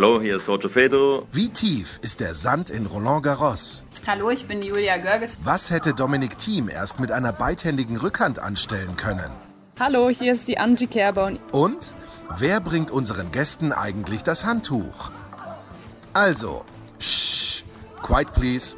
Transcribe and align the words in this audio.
Hallo, 0.00 0.18
hier 0.18 0.36
ist 0.36 0.48
Roger 0.48 0.70
Federer. 0.70 1.24
Wie 1.30 1.50
tief 1.50 2.00
ist 2.00 2.20
der 2.20 2.34
Sand 2.34 2.70
in 2.70 2.86
Roland 2.86 3.22
Garros? 3.22 3.84
Hallo, 4.06 4.30
ich 4.30 4.46
bin 4.46 4.62
Julia 4.62 4.96
Görges. 4.96 5.38
Was 5.44 5.68
hätte 5.68 5.92
Dominik 5.92 6.38
Thiem 6.38 6.70
erst 6.70 7.00
mit 7.00 7.12
einer 7.12 7.34
beidhändigen 7.34 7.98
Rückhand 7.98 8.38
anstellen 8.38 8.96
können? 8.96 9.30
Hallo, 9.78 10.08
hier 10.08 10.32
ist 10.32 10.48
die 10.48 10.56
Angie 10.56 10.86
Kerber. 10.86 11.32
Und 11.52 11.92
wer 12.38 12.60
bringt 12.60 12.90
unseren 12.90 13.30
Gästen 13.30 13.72
eigentlich 13.72 14.22
das 14.22 14.46
Handtuch? 14.46 15.10
Also, 16.14 16.64
shh, 16.98 17.62
quiet 18.02 18.32
please. 18.32 18.76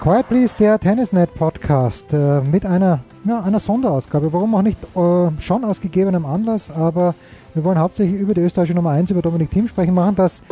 Quiet 0.00 0.28
Please, 0.28 0.54
der 0.58 0.78
Tennisnet 0.78 1.34
Podcast 1.34 2.12
äh, 2.12 2.42
mit 2.42 2.66
einer, 2.66 3.00
ja, 3.24 3.40
einer 3.40 3.58
Sonderausgabe. 3.58 4.32
Warum 4.34 4.54
auch 4.54 4.60
nicht 4.60 4.78
äh, 4.94 5.30
schon 5.40 5.64
aus 5.64 5.80
gegebenem 5.80 6.26
Anlass, 6.26 6.70
aber 6.70 7.14
wir 7.54 7.64
wollen 7.64 7.78
hauptsächlich 7.78 8.20
über 8.20 8.34
die 8.34 8.40
österreichische 8.40 8.74
Nummer 8.74 8.90
1, 8.90 9.10
über 9.10 9.22
Dominik 9.22 9.50
Thiem 9.50 9.68
sprechen, 9.68 9.94
machen 9.94 10.16
das 10.16 10.42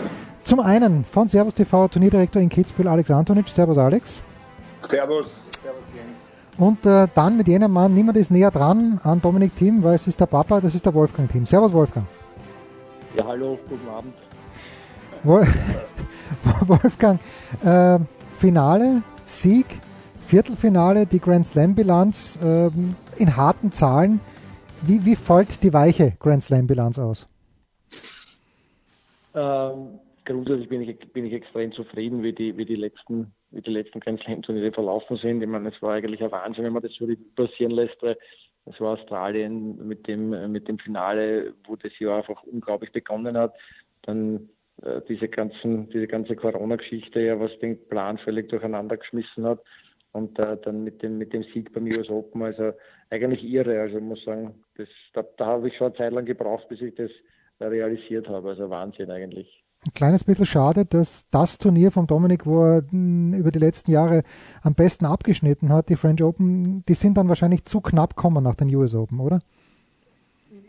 zum 0.45 0.61
einen 0.61 1.05
von 1.05 1.29
Servus 1.29 1.55
TV 1.55 1.89
Turnierdirektor 1.89 2.41
in 2.41 2.49
Kitzbühel, 2.49 2.89
Alex 2.89 3.11
Antonic. 3.11 3.49
Servus 3.49 3.79
Alex. 3.79 4.21
Servus, 4.81 5.43
Servus 5.63 5.83
Jens. 5.95 6.31
Und 6.59 6.85
äh, 6.85 7.09
dann 7.15 7.37
mit 7.37 7.49
jenem 7.49 7.73
Mann, 7.73 7.95
niemand 7.95 8.19
ist 8.19 8.31
näher 8.31 8.51
dran 8.51 9.01
an 9.03 9.21
Dominik 9.21 9.57
Thiem, 9.57 9.83
weil 9.83 9.95
es 9.95 10.07
ist 10.07 10.21
der 10.21 10.27
Papa, 10.27 10.61
das 10.61 10.75
ist 10.75 10.85
der 10.85 10.95
Wolfgang 10.95 11.31
Thiem. 11.31 11.47
Servus 11.47 11.73
Wolfgang. 11.73 12.07
Ja, 13.17 13.25
hallo, 13.27 13.59
guten 13.69 13.89
Abend. 13.89 14.15
Wol 15.23 15.47
Wolfgang, 16.67 17.21
äh, 17.65 17.99
Finale, 18.39 19.03
Sieg, 19.25 19.67
Viertelfinale, 20.27 21.07
die 21.07 21.21
Grand 21.21 21.47
Slam 21.47 21.75
Bilanz 21.75 22.39
ähm, 22.43 22.97
in 23.17 23.37
harten 23.37 23.73
Zahlen. 23.73 24.21
Wie, 24.85 25.05
wie 25.05 25.15
folgt 25.15 25.63
die 25.63 25.73
weiche 25.73 26.15
Grand 26.19 26.43
Slam 26.43 26.67
Bilanz 26.67 26.99
aus? 26.99 27.29
Ähm, 29.33 30.01
grundsätzlich 30.25 30.69
bin 30.69 30.83
ich, 30.83 30.99
bin 31.13 31.25
ich 31.25 31.33
extrem 31.33 31.71
zufrieden, 31.71 32.25
wie 32.25 32.33
die, 32.33 32.57
wie 32.57 32.65
die 32.65 32.75
letzten, 32.75 33.33
wie 33.53 33.63
die 33.63 33.71
letzten 33.71 34.01
Grand 34.01 34.21
Slam 34.23 34.43
Turniere 34.43 34.73
verlaufen 34.73 35.17
sind. 35.19 35.41
Ich 35.41 35.49
meine, 35.49 35.69
es 35.69 35.81
war 35.81 35.95
eigentlich 35.95 36.21
ein 36.21 36.33
Wahnsinn, 36.33 36.65
wenn 36.65 36.73
man 36.73 36.83
das 36.83 36.93
so 36.99 37.07
passieren 37.37 37.71
lässt. 37.71 38.03
Es 38.03 38.81
war 38.81 38.99
Australien 38.99 39.87
mit 39.87 40.09
dem, 40.09 40.51
mit 40.51 40.67
dem 40.67 40.81
Finale, 40.81 41.55
wo 41.65 41.77
das 41.77 41.97
Jahr 42.01 42.19
einfach 42.19 42.43
unglaublich 42.43 42.91
begonnen 42.91 43.39
hat. 43.39 43.55
Dann 44.03 44.49
äh, 44.83 45.01
diese 45.09 45.29
ganzen, 45.29 45.91
diese 45.91 46.09
ganze 46.09 46.35
Corona-Geschichte, 46.35 47.21
ja, 47.21 47.39
was 47.39 47.57
den 47.61 47.79
Plan 47.89 48.19
völlig 48.19 48.49
durcheinander 48.49 48.97
geschmissen 48.97 49.45
hat. 49.47 49.61
Und 50.13 50.39
äh, 50.39 50.59
dann 50.63 50.85
mit 50.85 51.03
dem, 51.03 51.19
mit 51.19 51.33
dem 51.33 51.43
Sieg 51.55 51.73
beim 51.73 51.87
US 51.87 52.11
Open, 52.11 52.43
also 52.43 52.73
eigentlich 53.11 53.43
irre. 53.45 53.81
Also 53.81 53.97
ich 53.99 54.05
muss 54.05 54.23
sagen, 54.25 54.55
das, 54.77 54.89
da, 55.15 55.25
da 55.37 55.47
habe 55.47 55.69
ich 55.69 55.77
schon 55.77 55.89
eine 55.89 55.97
Zeit 55.97 56.13
lang 56.13 56.27
gebraucht, 56.27 56.69
bis 56.69 56.81
ich 56.83 56.95
das 56.95 57.11
realisiert 57.61 58.29
habe. 58.29 58.51
Also 58.51 58.69
Wahnsinn 58.69 59.11
eigentlich. 59.11 59.63
Ein 59.85 59.95
kleines 59.95 60.23
bisschen 60.23 60.47
schade, 60.47 60.85
dass 60.85 61.29
das 61.31 61.59
Turnier 61.59 61.91
von 61.91 62.07
Dominik, 62.07 62.47
wo 62.47 62.63
er 62.63 62.85
mh, 62.91 63.37
über 63.37 63.51
die 63.51 63.59
letzten 63.59 63.91
Jahre 63.91 64.23
am 64.63 64.75
besten 64.75 65.07
abgeschnitten 65.07 65.73
hat, 65.73 65.89
die 65.89 65.97
French 65.97 66.23
Open, 66.23 66.85
die 66.87 66.95
sind 66.95 67.17
dann 67.17 67.29
wahrscheinlich 67.29 67.65
zu 67.65 67.81
knapp 67.81 68.15
kommen 68.15 68.45
nach 68.45 68.55
den 68.55 68.73
US 68.77 68.95
Open, 68.95 69.19
oder? 69.19 69.41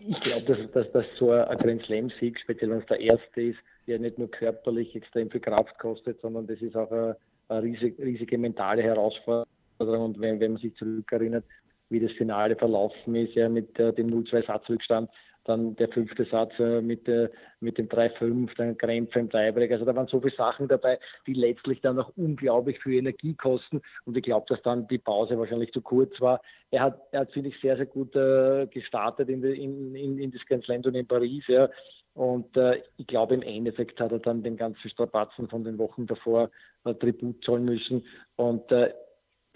Ich 0.07 0.19
glaube, 0.21 0.45
dass, 0.45 0.71
dass, 0.71 0.91
dass 0.91 1.05
so 1.19 1.31
ein 1.31 1.57
Grand 1.57 1.83
Slam-Sieg, 1.83 2.39
speziell 2.39 2.71
wenn 2.71 2.79
es 2.79 2.87
der 2.87 2.99
erste 2.99 3.41
ist, 3.41 3.59
ja 3.85 3.99
nicht 3.99 4.17
nur 4.17 4.31
körperlich 4.31 4.95
extrem 4.95 5.29
viel 5.29 5.41
Kraft 5.41 5.77
kostet, 5.77 6.19
sondern 6.21 6.47
das 6.47 6.59
ist 6.61 6.75
auch 6.75 6.91
eine 6.91 7.15
riesig, 7.49 7.97
riesige 7.99 8.37
mentale 8.37 8.81
Herausforderung. 8.81 9.47
Und 9.79 10.19
wenn, 10.19 10.39
wenn 10.39 10.53
man 10.53 10.61
sich 10.61 10.75
zurückerinnert, 10.75 11.45
wie 11.89 11.99
das 11.99 12.11
Finale 12.13 12.55
verlaufen 12.55 13.15
ist, 13.15 13.35
ja 13.35 13.49
mit 13.49 13.77
äh, 13.79 13.93
dem 13.93 14.09
0-2-Satzrückstand, 14.09 15.09
dann 15.45 15.75
der 15.75 15.89
fünfte 15.89 16.25
Satz 16.25 16.53
äh, 16.59 16.81
mit, 16.81 17.07
äh, 17.07 17.29
mit 17.59 17.77
dem 17.77 17.87
3-5, 17.89 18.49
dann 18.55 18.77
Krämpfe 18.77 19.19
im 19.19 19.29
Tiebreak. 19.29 19.71
Also 19.71 19.85
da 19.85 19.95
waren 19.95 20.07
so 20.07 20.19
viele 20.19 20.35
Sachen 20.35 20.67
dabei, 20.67 20.99
die 21.27 21.33
letztlich 21.33 21.81
dann 21.81 21.99
auch 21.99 22.11
unglaublich 22.15 22.81
viel 22.81 22.93
Energie 22.93 23.35
kosten. 23.35 23.81
Und 24.05 24.15
ich 24.15 24.23
glaube, 24.23 24.45
dass 24.47 24.61
dann 24.61 24.87
die 24.87 24.97
Pause 24.97 25.37
wahrscheinlich 25.37 25.71
zu 25.73 25.81
kurz 25.81 26.19
war. 26.21 26.41
Er 26.71 26.83
hat, 26.83 27.01
er 27.11 27.21
hat 27.21 27.33
finde 27.33 27.49
ich, 27.49 27.59
sehr, 27.61 27.75
sehr 27.75 27.85
gut 27.85 28.15
äh, 28.15 28.67
gestartet 28.67 29.29
in, 29.29 29.43
in, 29.43 29.95
in, 29.95 30.17
in 30.17 30.31
das 30.31 30.45
Grand 30.45 30.63
Slam 30.63 30.81
in 30.81 31.07
Paris. 31.07 31.43
Ja. 31.47 31.69
Und 32.13 32.55
äh, 32.57 32.81
ich 32.97 33.07
glaube, 33.07 33.33
im 33.33 33.41
Endeffekt 33.41 33.99
hat 33.99 34.11
er 34.11 34.19
dann 34.19 34.43
den 34.43 34.57
ganzen 34.57 34.89
Strapazen 34.89 35.47
von 35.47 35.63
den 35.63 35.77
Wochen 35.77 36.05
davor 36.05 36.51
äh, 36.85 36.93
Tribut 36.93 37.43
zollen 37.43 37.65
müssen. 37.65 38.05
Und 38.35 38.71
äh, 38.71 38.93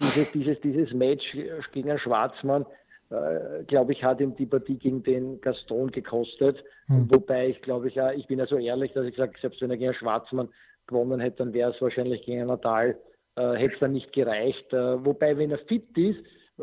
dieses, 0.00 0.32
dieses, 0.32 0.60
dieses 0.60 0.92
Match 0.92 1.24
gegen 1.72 1.90
einen 1.90 1.98
Schwarzmann, 1.98 2.66
äh, 3.10 3.64
glaube 3.64 3.92
ich, 3.92 4.02
hat 4.02 4.20
ihm 4.20 4.36
die 4.36 4.46
Partie 4.46 4.76
gegen 4.76 5.02
den 5.02 5.40
Gaston 5.40 5.90
gekostet. 5.90 6.62
Mhm. 6.88 7.08
Wobei 7.10 7.48
ich 7.48 7.62
glaube 7.62 7.88
ich, 7.88 7.94
ja, 7.94 8.12
ich 8.12 8.26
bin 8.26 8.38
ja 8.38 8.46
so 8.46 8.58
ehrlich, 8.58 8.92
dass 8.92 9.06
ich 9.06 9.16
sage, 9.16 9.32
selbst 9.40 9.60
wenn 9.60 9.70
er 9.70 9.76
gegen 9.76 9.90
einen 9.90 9.98
Schwarzmann 9.98 10.48
gewonnen 10.86 11.20
hätte, 11.20 11.38
dann 11.38 11.52
wäre 11.52 11.72
es 11.72 11.80
wahrscheinlich 11.80 12.24
gegen 12.24 12.40
einen 12.40 12.48
Nadal, 12.48 12.98
äh, 13.36 13.52
hätte 13.52 13.74
es 13.74 13.80
dann 13.80 13.92
nicht 13.92 14.12
gereicht. 14.12 14.72
Äh, 14.72 15.04
wobei, 15.04 15.38
wenn 15.38 15.50
er 15.50 15.58
fit 15.58 15.96
ist, 15.96 16.20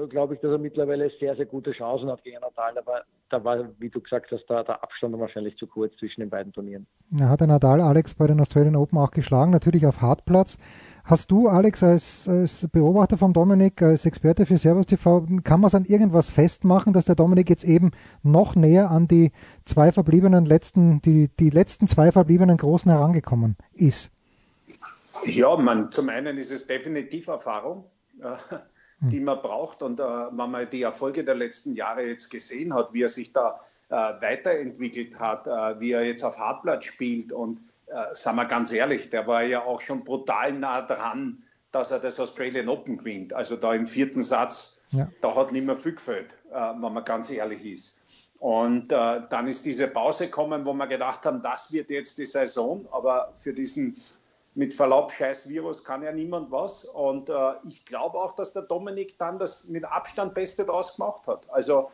glaube 0.09 0.35
ich, 0.35 0.41
dass 0.41 0.51
er 0.51 0.57
mittlerweile 0.57 1.09
sehr, 1.19 1.35
sehr 1.35 1.45
gute 1.45 1.71
Chancen 1.71 2.09
hat 2.09 2.23
gegen 2.23 2.39
Nadal. 2.39 2.77
Aber 2.77 3.03
da 3.29 3.43
war, 3.43 3.69
wie 3.79 3.89
du 3.89 4.01
gesagt 4.01 4.31
hast, 4.31 4.45
da, 4.47 4.63
der 4.63 4.83
Abstand 4.83 5.17
wahrscheinlich 5.19 5.57
zu 5.57 5.67
kurz 5.67 5.95
zwischen 5.97 6.21
den 6.21 6.29
beiden 6.29 6.51
Turnieren. 6.51 6.85
Er 7.17 7.29
hat 7.29 7.39
der 7.39 7.47
Nadal 7.47 7.81
Alex 7.81 8.13
bei 8.13 8.27
den 8.27 8.39
Australian 8.39 8.75
Open 8.75 8.97
auch 8.97 9.11
geschlagen, 9.11 9.51
natürlich 9.51 9.85
auf 9.85 10.01
Hartplatz. 10.01 10.57
Hast 11.05 11.29
du, 11.29 11.47
Alex, 11.47 11.83
als, 11.83 12.27
als 12.27 12.67
Beobachter 12.71 13.17
von 13.17 13.31
Dominik, 13.31 13.81
als 13.83 14.07
Experte 14.07 14.47
für 14.47 14.57
Servus 14.57 14.87
TV, 14.87 15.27
kann 15.43 15.61
man 15.61 15.67
es 15.67 15.75
an 15.75 15.85
irgendwas 15.85 16.31
festmachen, 16.31 16.93
dass 16.93 17.05
der 17.05 17.13
Dominik 17.13 17.47
jetzt 17.47 17.63
eben 17.63 17.91
noch 18.23 18.55
näher 18.55 18.89
an 18.89 19.07
die 19.07 19.31
zwei 19.65 19.91
verbliebenen 19.91 20.45
letzten, 20.45 21.03
die, 21.03 21.29
die 21.39 21.51
letzten 21.51 21.87
zwei 21.87 22.11
verbliebenen 22.11 22.57
Großen 22.57 22.91
herangekommen 22.91 23.55
ist? 23.73 24.11
Ja, 25.25 25.55
man, 25.55 25.91
zum 25.91 26.09
einen 26.09 26.37
ist 26.37 26.51
es 26.51 26.65
definitiv 26.65 27.27
Erfahrung. 27.27 27.85
Hm. 29.01 29.09
die 29.09 29.19
man 29.19 29.41
braucht. 29.41 29.83
Und 29.83 29.99
äh, 29.99 30.03
wenn 30.03 30.51
man 30.51 30.69
die 30.69 30.83
Erfolge 30.83 31.23
der 31.23 31.35
letzten 31.35 31.73
Jahre 31.73 32.05
jetzt 32.05 32.29
gesehen 32.29 32.73
hat, 32.73 32.93
wie 32.93 33.03
er 33.03 33.09
sich 33.09 33.33
da 33.33 33.59
äh, 33.89 33.95
weiterentwickelt 33.95 35.19
hat, 35.19 35.47
äh, 35.47 35.79
wie 35.79 35.91
er 35.91 36.05
jetzt 36.05 36.23
auf 36.23 36.37
Hartblatt 36.37 36.83
spielt 36.83 37.33
und 37.33 37.59
äh, 37.87 38.15
sagen 38.15 38.37
wir 38.37 38.45
ganz 38.45 38.71
ehrlich, 38.71 39.09
der 39.09 39.27
war 39.27 39.43
ja 39.43 39.63
auch 39.63 39.81
schon 39.81 40.03
brutal 40.03 40.53
nah 40.53 40.81
dran, 40.81 41.43
dass 41.71 41.91
er 41.91 41.99
das 41.99 42.19
Australian 42.19 42.69
Open 42.69 42.97
gewinnt. 42.97 43.33
Also 43.33 43.57
da 43.57 43.73
im 43.73 43.85
vierten 43.85 44.23
Satz, 44.23 44.77
ja. 44.91 45.09
da 45.21 45.35
hat 45.35 45.51
nicht 45.51 45.65
mehr 45.65 45.75
viel 45.75 45.95
gefällt, 45.95 46.37
äh, 46.51 46.55
wenn 46.55 46.93
man 46.93 47.03
ganz 47.03 47.29
ehrlich 47.29 47.65
ist. 47.65 48.01
Und 48.39 48.91
äh, 48.91 49.21
dann 49.29 49.47
ist 49.47 49.65
diese 49.65 49.87
Pause 49.87 50.25
gekommen, 50.25 50.65
wo 50.65 50.73
wir 50.73 50.87
gedacht 50.87 51.25
haben, 51.25 51.41
das 51.41 51.71
wird 51.71 51.89
jetzt 51.89 52.17
die 52.17 52.25
Saison, 52.25 52.87
aber 52.91 53.33
für 53.35 53.53
diesen 53.53 53.95
mit 54.55 54.73
Verlaub, 54.73 55.11
scheiß 55.11 55.49
Virus 55.49 55.83
kann 55.83 56.01
ja 56.01 56.11
niemand 56.11 56.49
was. 56.49 56.85
Und 56.85 57.29
äh, 57.29 57.33
ich 57.67 57.85
glaube 57.85 58.17
auch, 58.17 58.33
dass 58.35 58.53
der 58.53 58.63
Dominik 58.63 59.17
dann 59.19 59.37
das 59.37 59.67
mit 59.67 59.83
Abstand 59.83 60.33
Beste 60.33 60.65
daraus 60.65 60.95
gemacht 60.95 61.27
hat. 61.27 61.49
Also 61.51 61.91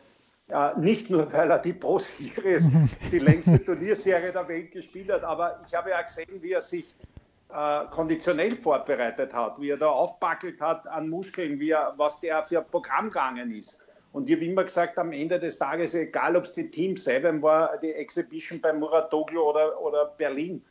äh, 0.48 0.78
nicht 0.78 1.10
nur, 1.10 1.30
weil 1.32 1.50
er 1.50 1.58
die 1.58 1.72
Pro 1.72 1.98
Series, 1.98 2.70
die 3.10 3.18
längste 3.20 3.62
Turnierserie 3.64 4.32
der 4.32 4.46
Welt 4.48 4.70
gespielt 4.70 5.10
hat, 5.10 5.24
aber 5.24 5.60
ich 5.66 5.74
habe 5.74 5.90
ja 5.90 6.00
gesehen, 6.02 6.40
wie 6.40 6.52
er 6.52 6.60
sich 6.60 6.96
äh, 7.52 7.84
konditionell 7.90 8.54
vorbereitet 8.54 9.34
hat, 9.34 9.60
wie 9.60 9.70
er 9.70 9.76
da 9.76 9.88
aufbackelt 9.88 10.60
hat 10.60 10.86
an 10.86 11.08
Muskeln, 11.08 11.58
wie 11.58 11.70
er, 11.70 11.92
was 11.96 12.20
der 12.20 12.44
für 12.44 12.60
ein 12.60 12.66
Programm 12.66 13.08
gegangen 13.08 13.50
ist. 13.52 13.80
Und 14.12 14.28
ich 14.28 14.36
habe 14.36 14.44
immer 14.44 14.64
gesagt, 14.64 14.98
am 14.98 15.12
Ende 15.12 15.40
des 15.40 15.58
Tages, 15.58 15.94
egal 15.94 16.36
ob 16.36 16.44
es 16.44 16.52
die 16.52 16.70
Team 16.70 16.96
Seven 16.96 17.42
war, 17.42 17.78
die 17.78 17.92
Exhibition 17.92 18.60
bei 18.60 18.72
Muratoglu 18.72 19.40
oder, 19.42 19.80
oder 19.80 20.06
Berlin, 20.16 20.62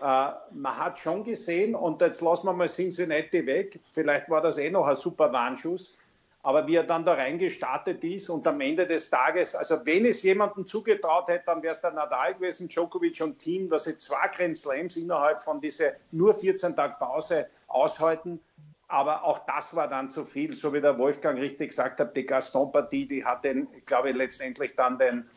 man 0.00 0.76
hat 0.76 0.98
schon 0.98 1.24
gesehen, 1.24 1.74
und 1.74 2.00
jetzt 2.00 2.20
lassen 2.20 2.46
wir 2.46 2.52
mal 2.52 2.68
Cincinnati 2.68 3.44
weg, 3.46 3.80
vielleicht 3.92 4.30
war 4.30 4.40
das 4.40 4.58
eh 4.58 4.70
noch 4.70 4.86
ein 4.86 4.96
super 4.96 5.32
Warnschuss, 5.32 5.96
aber 6.42 6.66
wie 6.66 6.76
er 6.76 6.84
dann 6.84 7.04
da 7.04 7.14
reingestartet 7.14 8.02
ist 8.02 8.30
und 8.30 8.46
am 8.46 8.60
Ende 8.62 8.86
des 8.86 9.10
Tages, 9.10 9.54
also 9.54 9.84
wenn 9.84 10.06
es 10.06 10.22
jemandem 10.22 10.66
zugetraut 10.66 11.28
hätte, 11.28 11.44
dann 11.46 11.62
wäre 11.62 11.74
es 11.74 11.82
der 11.82 11.92
Nadal 11.92 12.34
gewesen, 12.34 12.68
Djokovic 12.68 13.20
und 13.20 13.38
Team, 13.38 13.68
dass 13.68 13.84
sie 13.84 13.98
zwei 13.98 14.28
Grand 14.28 14.56
Slams 14.56 14.96
innerhalb 14.96 15.42
von 15.42 15.60
dieser 15.60 15.92
nur 16.12 16.32
14 16.32 16.74
Tage 16.74 16.96
Pause 16.98 17.46
aushalten. 17.68 18.40
Aber 18.88 19.22
auch 19.22 19.40
das 19.40 19.76
war 19.76 19.86
dann 19.86 20.08
zu 20.08 20.24
viel, 20.24 20.54
so 20.54 20.72
wie 20.72 20.80
der 20.80 20.98
Wolfgang 20.98 21.38
richtig 21.38 21.70
gesagt 21.70 22.00
hat, 22.00 22.16
die 22.16 22.24
Gaston-Partie, 22.24 23.06
die 23.06 23.24
hat 23.24 23.44
den, 23.44 23.68
glaube 23.84 24.10
ich, 24.10 24.16
letztendlich 24.16 24.74
dann 24.74 24.98
den, 24.98 25.28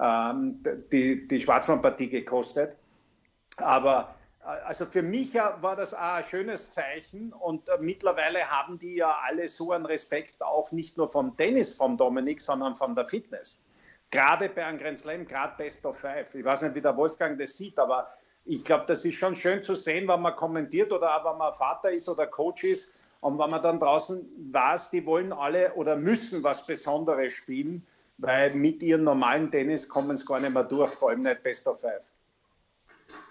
ähm, 0.00 0.60
die, 0.90 1.28
die 1.28 1.40
Schwarzmann-Partie 1.40 2.08
gekostet. 2.08 2.76
Aber 3.58 4.14
also 4.44 4.86
für 4.86 5.02
mich 5.02 5.34
war 5.34 5.76
das 5.76 5.92
auch 5.92 6.00
ein 6.00 6.24
schönes 6.24 6.70
Zeichen 6.70 7.32
und 7.34 7.68
äh, 7.68 7.76
mittlerweile 7.80 8.50
haben 8.50 8.78
die 8.78 8.94
ja 8.94 9.18
alle 9.26 9.46
so 9.48 9.72
einen 9.72 9.84
Respekt 9.84 10.40
auch 10.42 10.72
nicht 10.72 10.96
nur 10.96 11.10
vom 11.10 11.36
Tennis 11.36 11.74
vom 11.74 11.96
Dominik, 11.96 12.40
sondern 12.40 12.74
von 12.74 12.94
der 12.94 13.06
Fitness. 13.06 13.62
Gerade 14.10 14.48
bei 14.48 14.64
einem 14.64 14.78
Grand 14.78 14.98
Slam, 14.98 15.26
gerade 15.26 15.54
Best 15.58 15.84
of 15.84 15.98
Five. 15.98 16.34
Ich 16.34 16.44
weiß 16.44 16.62
nicht, 16.62 16.74
wie 16.74 16.80
der 16.80 16.96
Wolfgang 16.96 17.38
das 17.38 17.58
sieht, 17.58 17.78
aber 17.78 18.08
ich 18.46 18.64
glaube, 18.64 18.84
das 18.86 19.04
ist 19.04 19.16
schon 19.16 19.36
schön 19.36 19.62
zu 19.62 19.74
sehen, 19.74 20.08
wenn 20.08 20.22
man 20.22 20.34
kommentiert 20.34 20.92
oder 20.92 21.14
auch 21.14 21.30
wenn 21.30 21.36
man 21.36 21.52
Vater 21.52 21.90
ist 21.90 22.08
oder 22.08 22.26
Coach 22.26 22.64
ist 22.64 22.94
und 23.20 23.38
wenn 23.38 23.50
man 23.50 23.60
dann 23.60 23.78
draußen 23.78 24.26
weiß, 24.50 24.90
die 24.90 25.04
wollen 25.04 25.34
alle 25.34 25.74
oder 25.74 25.96
müssen 25.96 26.42
was 26.42 26.64
Besonderes 26.64 27.34
spielen, 27.34 27.86
weil 28.16 28.54
mit 28.54 28.82
ihrem 28.82 29.04
normalen 29.04 29.50
Tennis 29.50 29.86
kommen 29.86 30.16
sie 30.16 30.24
gar 30.24 30.40
nicht 30.40 30.54
mehr 30.54 30.64
durch, 30.64 30.90
vor 30.90 31.10
allem 31.10 31.20
nicht 31.20 31.42
Best 31.42 31.68
of 31.68 31.82
Five. 31.82 32.08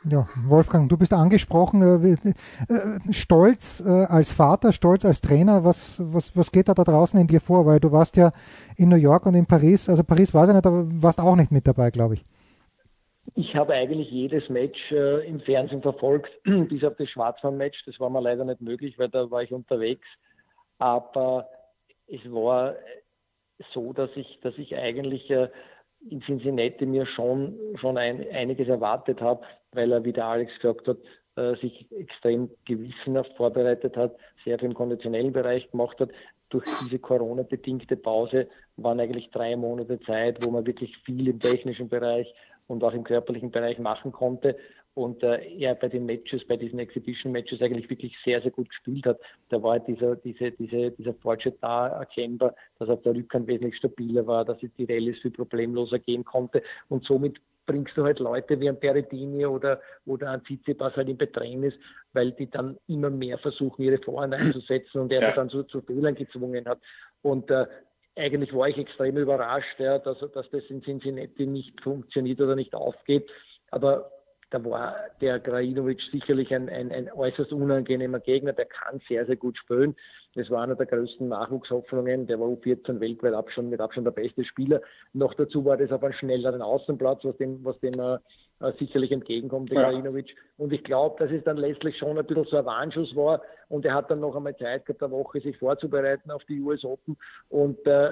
Ja, 0.10 0.24
Wolfgang, 0.48 0.90
du 0.90 0.98
bist 0.98 1.14
angesprochen, 1.14 1.82
äh, 1.82 2.32
äh, 2.74 3.14
stolz 3.14 3.84
äh, 3.86 4.06
als 4.06 4.32
Vater, 4.32 4.72
stolz 4.72 5.06
als 5.06 5.22
Trainer, 5.22 5.64
was, 5.64 5.98
was, 6.00 6.36
was 6.36 6.52
geht 6.52 6.68
da 6.68 6.74
da 6.74 6.84
draußen 6.84 7.20
in 7.20 7.28
dir 7.28 7.42
vor? 7.42 7.66
Weil 7.66 7.80
du 7.80 7.92
warst 7.92 8.18
ja 8.18 8.32
in 8.76 8.90
New 8.90 8.96
York 8.96 9.26
und 9.26 9.36
in 9.36 9.46
Paris, 9.46 9.90
also 9.90 10.04
Paris 10.04 10.34
war 10.34 10.48
ich 10.48 10.54
nicht, 10.54 10.66
aber 10.66 10.86
warst 11.02 11.20
auch 11.20 11.36
nicht 11.36 11.52
mit 11.52 11.68
dabei, 11.68 11.92
glaube 11.92 12.16
ich. 12.16 12.26
Ich 13.36 13.56
habe 13.56 13.74
eigentlich 13.74 14.10
jedes 14.10 14.50
Match 14.50 14.80
äh, 14.92 15.28
im 15.28 15.42
Fernsehen 15.42 15.82
verfolgt, 15.82 16.32
bis 16.44 16.84
auf 16.84 16.96
das 16.98 17.10
Schwarzmann-Match. 17.10 17.84
Das 17.86 18.00
war 18.00 18.10
mir 18.10 18.22
leider 18.22 18.46
nicht 18.46 18.62
möglich, 18.62 18.98
weil 18.98 19.10
da 19.10 19.30
war 19.30 19.44
ich 19.44 19.52
unterwegs. 19.52 20.08
Aber 20.80 21.50
es 22.08 22.22
war 22.32 22.76
so, 23.74 23.94
dass 23.94 24.10
ich, 24.16 24.40
dass 24.42 24.58
ich 24.58 24.76
eigentlich 24.76 25.30
äh, 25.30 25.50
in 26.10 26.22
Cincinnati 26.22 26.86
mir 26.86 27.06
schon, 27.06 27.56
schon 27.80 27.98
ein, 27.98 28.26
einiges 28.32 28.68
erwartet 28.68 29.22
habe, 29.22 29.42
weil 29.74 29.92
er, 29.92 30.04
wie 30.04 30.14
der 30.14 30.26
Alex 30.26 30.54
gesagt 30.60 30.88
hat, 30.88 30.98
äh, 31.36 31.56
sich 31.58 31.88
extrem 31.92 32.50
gewissenhaft 32.66 33.32
vorbereitet 33.38 33.96
hat, 33.96 34.16
sehr 34.44 34.58
viel 34.58 34.70
im 34.70 34.74
konditionellen 34.74 35.32
Bereich 35.32 35.70
gemacht 35.72 36.00
hat. 36.00 36.10
Durch 36.50 36.64
diese 36.64 37.00
Corona-bedingte 37.00 37.98
Pause 37.98 38.48
waren 38.78 39.00
eigentlich 39.00 39.30
drei 39.32 39.56
Monate 39.56 40.00
Zeit, 40.02 40.44
wo 40.46 40.52
man 40.52 40.66
wirklich 40.66 40.98
viel 41.00 41.28
im 41.28 41.40
technischen 41.40 41.90
Bereich 41.90 42.34
und 42.68 42.84
auch 42.84 42.94
im 42.94 43.04
körperlichen 43.04 43.52
Bereich 43.52 43.80
machen 43.80 44.12
konnte 44.12 44.56
und 44.98 45.22
äh, 45.22 45.38
er 45.60 45.76
bei 45.76 45.90
den 45.90 46.08
Matches, 46.08 46.46
bei 46.48 46.58
diesen 46.58 46.80
Exhibition-Matches 46.80 47.62
eigentlich 47.62 47.90
wirklich 47.90 48.16
sehr, 48.26 48.42
sehr 48.42 48.50
gut 48.50 48.68
gespielt 48.70 49.06
hat. 49.06 49.20
Da 49.50 49.62
war 49.62 49.80
dieser, 49.80 50.16
diese, 50.16 50.52
diese, 50.52 50.90
dieser 50.92 51.14
Fortschritt 51.14 51.58
da 51.62 51.88
erkennbar, 51.88 52.56
dass 52.80 52.90
er 52.90 52.98
der 52.98 53.14
Rückhand 53.14 53.48
wesentlich 53.48 53.78
stabiler 53.78 54.26
war, 54.26 54.44
dass 54.44 54.62
er 54.64 54.70
die 54.70 54.86
Rallyes 54.86 55.20
viel 55.20 55.32
problemloser 55.32 56.00
gehen 56.00 56.26
konnte 56.26 56.64
und 56.90 57.06
somit 57.06 57.40
bringst 57.68 57.96
du 57.96 58.04
halt 58.04 58.18
Leute 58.20 58.60
wie 58.60 58.70
ein 58.70 58.80
Peredini 58.80 59.46
oder, 59.46 59.82
oder 60.08 60.32
ein 60.32 60.44
Tsitsipas 60.44 60.96
halt 60.96 61.10
in 61.10 61.18
Bedrängnis, 61.18 61.76
weil 62.14 62.32
die 62.32 62.50
dann 62.50 62.78
immer 62.88 63.12
mehr 63.12 63.38
versuchen, 63.38 63.84
ihre 63.84 64.00
Vorhand 64.00 64.34
einzusetzen 64.34 65.02
und 65.02 65.12
er 65.12 65.22
ja. 65.22 65.32
dann 65.34 65.50
zu, 65.50 65.64
zu 65.64 65.82
Fehlern 65.82 66.16
gezwungen 66.16 66.66
hat. 66.66 66.80
Und 67.22 67.52
äh, 67.52 67.66
eigentlich 68.18 68.54
war 68.54 68.68
ich 68.68 68.78
extrem 68.78 69.18
überrascht, 69.18 69.80
ja, 69.80 70.00
dass, 70.00 70.20
dass 70.20 70.50
das 70.50 70.64
in 70.70 70.84
Cincinnati 70.84 71.46
nicht 71.46 71.80
funktioniert 71.82 72.42
oder 72.42 72.56
nicht 72.56 72.74
aufgeht. 72.74 73.30
Aber 73.72 74.12
da 74.50 74.64
war 74.64 74.96
der 75.20 75.40
Krajinovic 75.40 76.02
sicherlich 76.12 76.54
ein, 76.54 76.70
ein, 76.70 76.92
ein, 76.92 77.12
äußerst 77.12 77.52
unangenehmer 77.52 78.20
Gegner, 78.20 78.54
der 78.54 78.66
kann 78.66 79.02
sehr, 79.08 79.26
sehr 79.26 79.36
gut 79.36 79.58
spielen. 79.58 79.96
Das 80.36 80.50
war 80.50 80.64
einer 80.64 80.76
der 80.76 80.86
größten 80.86 81.28
Nachwuchshoffnungen, 81.28 82.28
der 82.28 82.40
war 82.40 82.48
U14 82.48 83.00
weltweit 83.00 83.34
Abstand, 83.34 83.70
mit 83.70 83.82
Abstand 83.82 84.06
der 84.06 84.12
beste 84.12 84.46
Spieler. 84.46 84.82
Noch 85.14 85.34
dazu 85.34 85.66
war 85.66 85.78
das 85.78 85.92
auf 85.92 86.04
einem 86.04 86.14
schnelleren 86.14 86.62
Außenplatz, 86.62 87.24
was 87.24 87.36
dem, 87.38 87.64
was 87.66 87.78
dem 87.80 88.00
äh, 88.00 88.72
sicherlich 88.80 89.12
entgegenkommt, 89.12 89.72
der 89.72 89.82
ja. 89.82 89.90
Krajinovic. 89.90 90.36
Und 90.58 90.72
ich 90.72 90.84
glaube, 90.84 91.16
dass 91.20 91.32
es 91.32 91.44
dann 91.44 91.58
letztlich 91.58 91.98
schon 91.98 92.18
ein 92.18 92.26
bisschen 92.26 92.46
so 92.46 92.58
ein 92.58 92.66
Warnschuss 92.66 93.16
war 93.16 93.42
und 93.68 93.86
er 93.86 93.96
hat 93.96 94.10
dann 94.10 94.22
noch 94.22 94.36
einmal 94.36 94.56
Zeit 94.56 94.86
gehabt, 94.86 95.04
eine 95.04 95.12
Woche 95.12 95.42
sich 95.42 95.58
vorzubereiten 95.58 96.32
auf 96.32 96.44
die 96.46 96.62
US 96.62 96.86
Open 96.86 97.18
und 97.50 97.86
äh, 97.86 98.12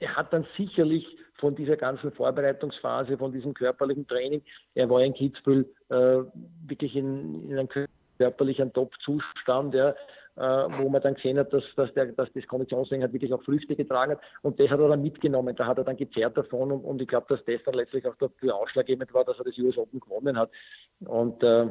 er 0.00 0.16
hat 0.16 0.32
dann 0.32 0.46
sicherlich 0.56 1.06
von 1.40 1.54
dieser 1.54 1.76
ganzen 1.76 2.12
Vorbereitungsphase, 2.12 3.18
von 3.18 3.32
diesem 3.32 3.54
körperlichen 3.54 4.06
Training, 4.06 4.42
er 4.74 4.88
war 4.88 5.02
in 5.02 5.14
Kitzbühel 5.14 5.66
äh, 5.88 6.18
wirklich 6.66 6.94
in, 6.94 7.50
in 7.50 7.58
einem 7.58 7.68
körperlichen 8.18 8.72
Top-Zustand, 8.72 9.74
ja, 9.74 9.94
äh, 10.36 10.66
wo 10.78 10.88
man 10.88 11.02
dann 11.02 11.14
gesehen 11.14 11.38
hat, 11.38 11.52
dass, 11.52 11.64
dass, 11.76 11.92
der, 11.94 12.06
dass 12.06 12.32
das 12.32 12.46
Konditionstraining 12.46 13.02
halt 13.02 13.12
wirklich 13.12 13.32
auch 13.32 13.42
Früchte 13.42 13.76
getragen 13.76 14.12
hat. 14.12 14.20
Und 14.42 14.60
das 14.60 14.70
hat 14.70 14.80
er 14.80 14.88
dann 14.88 15.02
mitgenommen. 15.02 15.56
Da 15.56 15.66
hat 15.66 15.78
er 15.78 15.84
dann 15.84 15.96
gezerrt 15.96 16.36
davon 16.36 16.72
und, 16.72 16.84
und 16.84 17.02
ich 17.02 17.08
glaube, 17.08 17.26
dass 17.28 17.44
das 17.44 17.62
dann 17.64 17.74
letztlich 17.74 18.06
auch 18.06 18.16
dafür 18.16 18.54
ausschlaggebend 18.54 19.12
war, 19.12 19.24
dass 19.24 19.38
er 19.38 19.44
das 19.44 19.58
US 19.58 19.76
Open 19.76 20.00
gewonnen 20.00 20.38
hat. 20.38 20.50
Und 21.00 21.42
äh, 21.42 21.66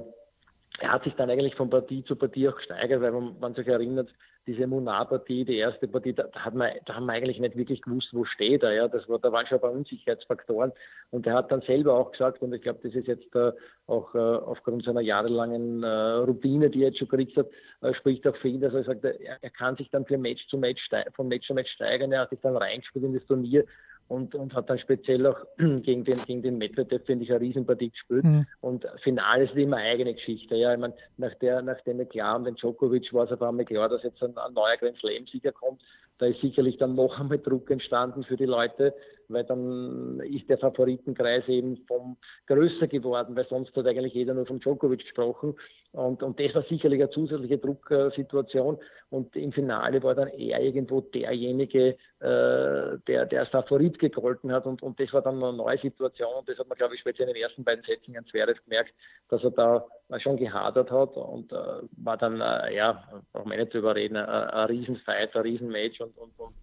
er 0.80 0.92
hat 0.92 1.04
sich 1.04 1.14
dann 1.16 1.30
eigentlich 1.30 1.56
von 1.56 1.70
Partie 1.70 2.04
zu 2.04 2.16
Partie 2.16 2.48
auch 2.48 2.56
gesteigert, 2.56 3.02
weil 3.02 3.12
man, 3.12 3.40
man 3.40 3.54
sich 3.54 3.68
erinnert, 3.68 4.10
diese 4.50 4.66
Munar-Partie, 4.66 5.46
die 5.46 5.58
erste 5.58 5.88
Partie, 5.88 6.14
da, 6.14 6.28
hat 6.34 6.56
man, 6.56 6.72
da 6.86 6.96
haben 6.96 7.06
wir 7.06 7.14
eigentlich 7.14 7.40
nicht 7.40 7.56
wirklich 7.56 7.84
gewusst, 7.84 8.10
wo 8.14 8.26
steht 8.26 8.64
er. 8.64 8.74
Ja? 8.74 8.88
Das 8.88 9.08
war, 9.08 9.20
da 9.20 9.32
waren 9.32 9.46
schon 9.46 9.60
ein 9.60 9.62
paar 9.62 9.72
Unsicherheitsfaktoren. 9.72 10.72
Und 11.12 11.28
er 11.28 11.36
hat 11.36 11.52
dann 11.52 11.62
selber 11.62 11.94
auch 11.94 12.12
gesagt, 12.12 12.42
und 12.42 12.52
ich 12.54 12.64
glaube, 12.64 12.80
das 12.82 12.96
ist 12.96 13.08
jetzt 13.08 13.36
äh, 13.36 13.52
auch 13.86 14.16
äh, 14.16 14.18
aufgrund 14.18 14.84
seiner 14.86 15.02
jahrelangen 15.02 15.84
äh, 15.84 15.88
Routine, 15.88 16.72
die 16.72 16.82
er 16.82 16.88
jetzt 16.88 16.98
schon 16.98 17.10
gekriegt 17.10 17.38
hat, 17.38 17.48
äh, 17.82 17.94
spricht 17.94 18.26
auch 18.26 18.36
für 18.38 18.48
ihn, 18.48 18.62
dass 18.62 18.74
er 18.74 18.84
sagt, 18.84 19.04
er, 19.04 19.20
er 19.40 19.50
kann 19.52 19.76
sich 19.76 19.92
dann 19.92 20.06
von 20.08 20.20
Match 20.20 20.48
zu 20.48 20.58
Match, 20.58 20.90
von 21.16 21.28
Match 21.28 21.46
zu 21.46 21.54
Match 21.54 21.72
steigern. 21.72 22.12
Er 22.12 22.22
hat 22.22 22.32
sich 22.32 22.40
dann 22.42 22.58
reingespielt 22.58 23.06
in 23.06 23.14
das 23.14 23.26
Turnier 23.28 23.66
und, 24.10 24.34
und 24.34 24.54
hat 24.54 24.70
dann 24.70 24.80
speziell 24.80 25.26
auch 25.28 25.38
gegen 25.58 26.04
den, 26.04 26.18
gegen 26.26 26.42
den 26.42 26.58
Medvedev, 26.58 27.06
finde 27.06 27.24
ich, 27.24 27.32
eine 27.32 27.42
Riesenpartie 27.42 27.92
gespielt. 27.92 28.26
Mhm. 28.26 28.46
Und 28.60 28.86
Finale 29.04 29.46
ist 29.46 29.56
immer 29.56 29.78
eigene 29.78 30.16
Geschichte. 30.16 30.56
Ja, 30.56 30.74
ich 30.74 30.80
meine, 30.80 30.96
nach 31.18 31.34
der, 31.36 31.62
nachdem 31.62 32.08
klar 32.10 32.36
um 32.36 32.44
den 32.44 32.56
Djokovic 32.56 33.14
war 33.14 33.26
es 33.26 33.32
auf 33.32 33.42
einmal 33.42 33.66
klar, 33.66 33.88
dass 33.88 34.04
jetzt 34.04 34.22
ein, 34.24 34.36
ein 34.38 34.54
neuer 34.54 34.78
Grand 34.78 34.98
Slam-Sieger 34.98 35.52
kommt. 35.52 35.82
Da 36.20 36.28
ist 36.28 36.42
sicherlich 36.42 36.78
dann 36.78 36.96
noch 36.96 37.20
einmal 37.20 37.40
Druck 37.40 37.72
entstanden 37.72 38.24
für 38.24 38.38
die 38.38 38.46
Leute, 38.46 38.94
weil 39.30 39.46
dann 39.46 40.20
ist 40.22 40.50
der 40.50 40.58
Favoritenkreis 40.58 41.48
eben 41.48 41.78
vom 41.88 42.18
größer 42.48 42.88
geworden, 42.88 43.36
weil 43.36 43.48
sonst 43.48 43.76
hat 43.76 43.86
eigentlich 43.86 44.14
jeder 44.14 44.34
nur 44.34 44.46
von 44.46 44.60
Djokovic 44.60 45.00
gesprochen. 45.00 45.56
Und, 45.92 46.22
und 46.22 46.40
das 46.40 46.54
war 46.54 46.64
sicherlich 46.64 47.02
eine 47.02 47.10
zusätzliche 47.10 47.58
Drucksituation. 47.58 48.78
Und 49.10 49.36
im 49.36 49.52
Finale 49.52 50.04
war 50.04 50.14
dann 50.14 50.28
er 50.28 50.62
irgendwo 50.62 51.02
derjenige, 51.02 51.98
äh, 52.20 52.98
der, 53.08 53.26
der 53.26 53.40
als 53.40 53.50
Favorit 53.50 53.98
gegolten 53.98 54.52
hat. 54.52 54.66
Und, 54.66 54.84
und 54.84 55.00
das 55.00 55.12
war 55.14 55.22
dann 55.22 55.42
eine 55.42 55.54
neue 55.54 55.80
Situation. 55.80 56.36
Und 56.40 56.50
das 56.50 56.60
hat 56.60 56.68
man, 56.68 56.78
glaube 56.78 56.96
ich, 56.96 57.02
speziell 57.02 57.28
in 57.30 57.34
den 57.34 57.44
ersten 57.44 57.64
beiden 57.64 57.84
Sätzen 57.86 58.14
ganz 58.14 58.28
Zverev 58.28 58.60
gemerkt, 58.66 58.94
dass 59.30 59.44
er 59.44 59.52
da 59.52 59.86
schon 60.18 60.38
gehadert 60.38 60.90
hat 60.90 61.16
und 61.18 61.52
äh, 61.52 61.56
war 61.98 62.18
dann, 62.18 62.42
äh, 62.42 62.76
ja, 62.76 63.04
auch 63.34 63.46
wir 63.46 63.58
nicht 63.58 63.72
zu 63.72 63.78
überreden, 63.78 64.18
ein, 64.18 64.26
ein 64.26 64.68
Riesenfight, 64.68 65.36
ein 65.36 65.42
Riesenmatch 65.44 66.02
und, 66.18 66.40
und, 66.40 66.40
und 66.40 66.54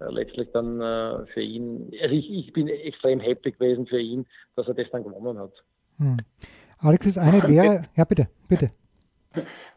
äh, 0.00 0.10
letztlich 0.10 0.48
dann 0.52 0.80
äh, 0.80 1.26
für 1.32 1.40
ihn, 1.40 1.92
also 2.02 2.14
ich, 2.14 2.30
ich 2.30 2.52
bin 2.52 2.68
extrem 2.68 3.20
happy 3.20 3.52
gewesen 3.52 3.86
für 3.86 4.00
ihn, 4.00 4.26
dass 4.56 4.68
er 4.68 4.74
das 4.74 4.90
dann 4.90 5.04
gewonnen 5.04 5.38
hat. 5.38 5.52
Hm. 5.98 6.16
Alex 6.78 7.06
ist 7.06 7.18
eine 7.18 7.42
wäre, 7.48 7.82
ja 7.94 8.04
bitte, 8.04 8.28
bitte. 8.48 8.70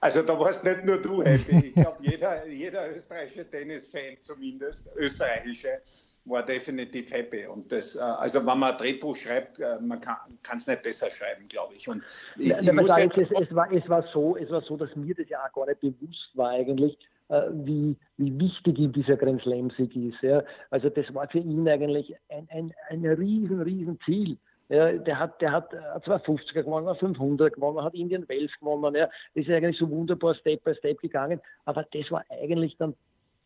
Also 0.02 0.22
da 0.22 0.38
warst 0.38 0.64
nicht 0.66 0.84
nur 0.86 1.02
du 1.02 1.24
happy. 1.24 1.68
Ich 1.68 1.74
glaube, 1.74 1.98
jeder, 2.02 2.46
jeder 2.48 2.94
österreichische 2.94 3.50
Tennisfan 3.50 4.20
zumindest, 4.20 4.86
österreichische, 4.98 5.82
war 6.26 6.44
definitiv 6.44 7.12
happy. 7.12 7.46
Und 7.46 7.72
das, 7.72 7.96
äh, 7.96 8.00
also 8.00 8.40
wenn 8.46 8.58
man 8.58 8.72
ein 8.72 8.78
Drehbuch 8.78 9.16
schreibt, 9.16 9.60
äh, 9.60 9.80
man 9.80 10.02
kann 10.02 10.18
es 10.58 10.68
nicht 10.68 10.82
besser 10.82 11.10
schreiben, 11.12 11.48
glaube 11.48 11.76
ich. 11.76 11.88
Und 11.88 12.04
ich, 12.38 12.52
ich 12.52 12.72
muss 12.74 12.88
sagen, 12.88 13.12
es, 13.16 13.30
es, 13.30 13.56
war, 13.56 13.72
es, 13.72 13.88
war 13.88 14.04
so, 14.12 14.36
es 14.36 14.50
war 14.50 14.62
so, 14.62 14.76
dass 14.76 14.94
mir 14.96 15.14
das 15.16 15.30
ja 15.30 15.40
auch 15.46 15.54
gar 15.54 15.68
nicht 15.68 15.82
bewusst 15.82 16.32
war 16.34 16.50
eigentlich, 16.50 16.98
wie, 17.30 17.96
wie 18.18 18.40
wichtig 18.40 18.78
ihm 18.78 18.94
dieser 18.94 19.18
Grand 19.18 19.42
Slam-Sieg 19.42 19.96
ist. 19.96 20.22
Ja. 20.22 20.44
Also 20.70 20.90
das 20.90 21.14
war 21.14 21.28
für 21.28 21.40
ihn 21.40 21.68
eigentlich 21.68 22.16
ein, 22.30 22.48
ein, 22.52 22.74
ein 22.90 23.06
riesen, 23.06 23.62
riesen 23.62 24.00
Ziel. 24.06 24.38
Ja, 24.70 24.94
der 24.94 25.20
hat, 25.20 25.40
der 25.42 25.52
hat 25.52 25.72
250er 25.74 26.64
gewonnen, 26.64 26.96
500 26.96 27.54
gewonnen, 27.54 27.84
hat 27.84 27.94
Indian 27.94 28.28
Wales 28.28 28.52
gewonnen. 28.60 28.96
Ja, 28.96 29.06
das 29.36 29.46
ist 29.46 29.50
eigentlich 29.50 29.78
so 29.78 29.90
wunderbar 29.90 30.34
Step 30.36 30.64
by 30.64 30.74
Step 30.74 31.00
gegangen. 31.00 31.40
Aber 31.66 31.86
das 31.92 32.10
war 32.10 32.24
eigentlich 32.30 32.76
dann 32.78 32.96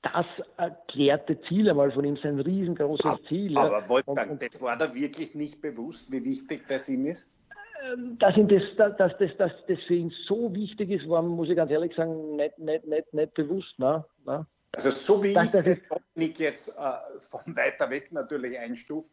das 0.01 0.41
erklärte 0.55 1.41
Ziel 1.41 1.69
einmal 1.69 1.91
von 1.91 2.05
ihm, 2.05 2.15
sein 2.17 2.39
riesengroßes 2.39 3.05
aber, 3.05 3.23
Ziel. 3.23 3.51
Ja. 3.51 3.61
Aber 3.61 3.89
Wolfgang, 3.89 4.31
und, 4.31 4.41
und, 4.41 4.53
das 4.53 4.61
war 4.61 4.77
da 4.77 4.93
wirklich 4.95 5.35
nicht 5.35 5.61
bewusst, 5.61 6.09
wie 6.09 6.23
wichtig 6.23 6.65
das 6.69 6.87
ihm 6.87 7.05
ist? 7.05 7.29
Ähm, 7.93 8.17
dass, 8.19 8.35
ihm 8.37 8.47
das, 8.47 8.61
dass, 8.77 8.97
dass, 8.97 9.17
dass 9.37 9.51
das 9.67 9.79
für 9.87 9.95
ihn 9.95 10.13
so 10.27 10.53
wichtig 10.53 10.89
ist, 10.89 11.09
war, 11.09 11.21
muss 11.21 11.49
ich 11.49 11.55
ganz 11.55 11.71
ehrlich 11.71 11.95
sagen, 11.95 12.35
nicht, 12.35 12.57
nicht, 12.59 12.85
nicht, 12.85 13.13
nicht 13.13 13.33
bewusst. 13.33 13.77
Ne? 13.77 14.03
Ne? 14.25 14.45
Also 14.73 14.91
so 14.91 15.23
wie 15.23 15.33
dass, 15.33 15.53
ich 15.53 15.63
den 15.63 15.81
Dominik 16.15 16.39
jetzt 16.39 16.69
äh, 16.69 17.19
von 17.19 17.55
weiter 17.55 17.89
weg 17.89 18.11
natürlich 18.11 18.57
einstufe, 18.59 19.09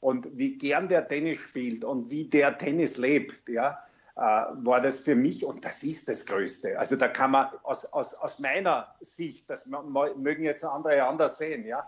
und 0.00 0.26
wie 0.32 0.56
gern 0.56 0.88
der 0.88 1.06
Tennis 1.06 1.38
spielt 1.38 1.84
und 1.84 2.10
wie 2.10 2.24
der 2.24 2.56
Tennis 2.56 2.96
lebt, 2.96 3.48
ja, 3.48 3.82
äh, 4.16 4.20
war 4.20 4.80
das 4.80 4.98
für 4.98 5.14
mich, 5.14 5.44
und 5.44 5.64
das 5.64 5.82
ist 5.82 6.08
das 6.08 6.26
Größte. 6.26 6.78
Also 6.78 6.96
da 6.96 7.08
kann 7.08 7.32
man 7.32 7.48
aus, 7.62 7.84
aus, 7.84 8.14
aus 8.14 8.38
meiner 8.38 8.94
Sicht, 9.00 9.48
das 9.50 9.66
mögen 9.66 10.42
jetzt 10.42 10.64
andere 10.64 11.04
anders 11.04 11.38
sehen, 11.38 11.66
ja, 11.66 11.86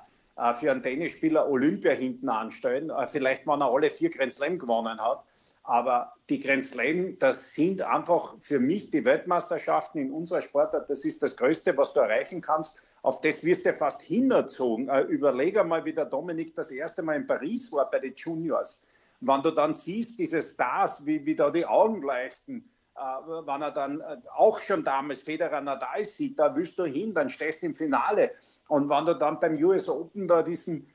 für 0.55 0.71
einen 0.71 0.83
Tennisspieler 0.83 1.49
Olympia 1.49 1.93
hinten 1.93 2.29
anstellen. 2.29 2.91
Äh, 2.91 3.07
vielleicht, 3.07 3.47
wenn 3.47 3.61
er 3.61 3.71
alle 3.71 3.91
vier 3.91 4.11
Grand 4.11 4.33
Slam 4.33 4.59
gewonnen 4.59 5.01
hat. 5.01 5.25
Aber 5.62 6.15
die 6.29 6.41
Grand 6.41 6.65
Slam, 6.65 7.19
das 7.19 7.55
sind 7.55 7.83
einfach 7.83 8.35
für 8.41 8.59
mich 8.59 8.91
die 8.91 9.05
Weltmeisterschaften 9.05 9.99
in 9.99 10.12
unserer 10.12 10.43
Sportart. 10.43 10.89
Das 10.89 11.05
ist 11.05 11.23
das 11.23 11.37
Größte, 11.37 11.77
was 11.77 11.93
du 11.93 12.01
erreichen 12.01 12.41
kannst. 12.41 12.81
Auf 13.03 13.21
das 13.21 13.45
wirst 13.45 13.67
du 13.67 13.75
fast 13.75 14.03
hinerzogen. 14.03 14.89
Äh, 14.89 15.03
überlege 15.03 15.62
mal, 15.65 15.85
wie 15.85 15.93
der 15.93 16.07
Dominik 16.07 16.55
das 16.57 16.71
erste 16.71 17.03
Mal 17.03 17.17
in 17.17 17.27
Paris 17.27 17.71
war 17.73 17.91
bei 17.91 17.99
den 17.99 18.15
Juniors. 18.15 18.83
Wenn 19.21 19.43
du 19.43 19.51
dann 19.51 19.75
siehst, 19.75 20.19
diese 20.19 20.43
Stars, 20.43 21.07
wie, 21.07 21.25
wie 21.25 21.37
da 21.37 21.51
die 21.51 21.67
Augen 21.67 22.03
leuchten, 22.03 22.59
äh, 22.59 22.82
wenn 22.95 23.63
er 23.63 23.71
dann 23.71 24.01
äh, 24.01 24.17
auch 24.35 24.61
schon 24.61 24.85
damals 24.85 25.23
Federer 25.23 25.61
Nadal 25.61 26.05
sieht, 26.05 26.39
da 26.39 26.55
willst 26.55 26.79
du 26.79 26.85
hin, 26.85 27.15
dann 27.15 27.31
stehst 27.31 27.63
du 27.63 27.67
im 27.67 27.75
Finale. 27.75 28.33
Und 28.69 28.89
wenn 28.89 29.07
du 29.07 29.15
dann 29.15 29.41
beim 29.41 29.55
US 29.65 29.89
Open 29.89 30.29
da 30.29 30.43
diesen, 30.43 30.87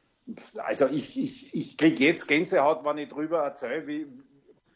also 0.58 0.88
ich, 0.88 1.20
ich, 1.20 1.54
ich 1.54 1.78
kriege 1.78 2.04
jetzt 2.04 2.28
Gänsehaut, 2.28 2.86
wenn 2.86 2.98
ich 2.98 3.10
drüber 3.10 3.40
erzähle, 3.40 3.88
wie, 3.88 4.08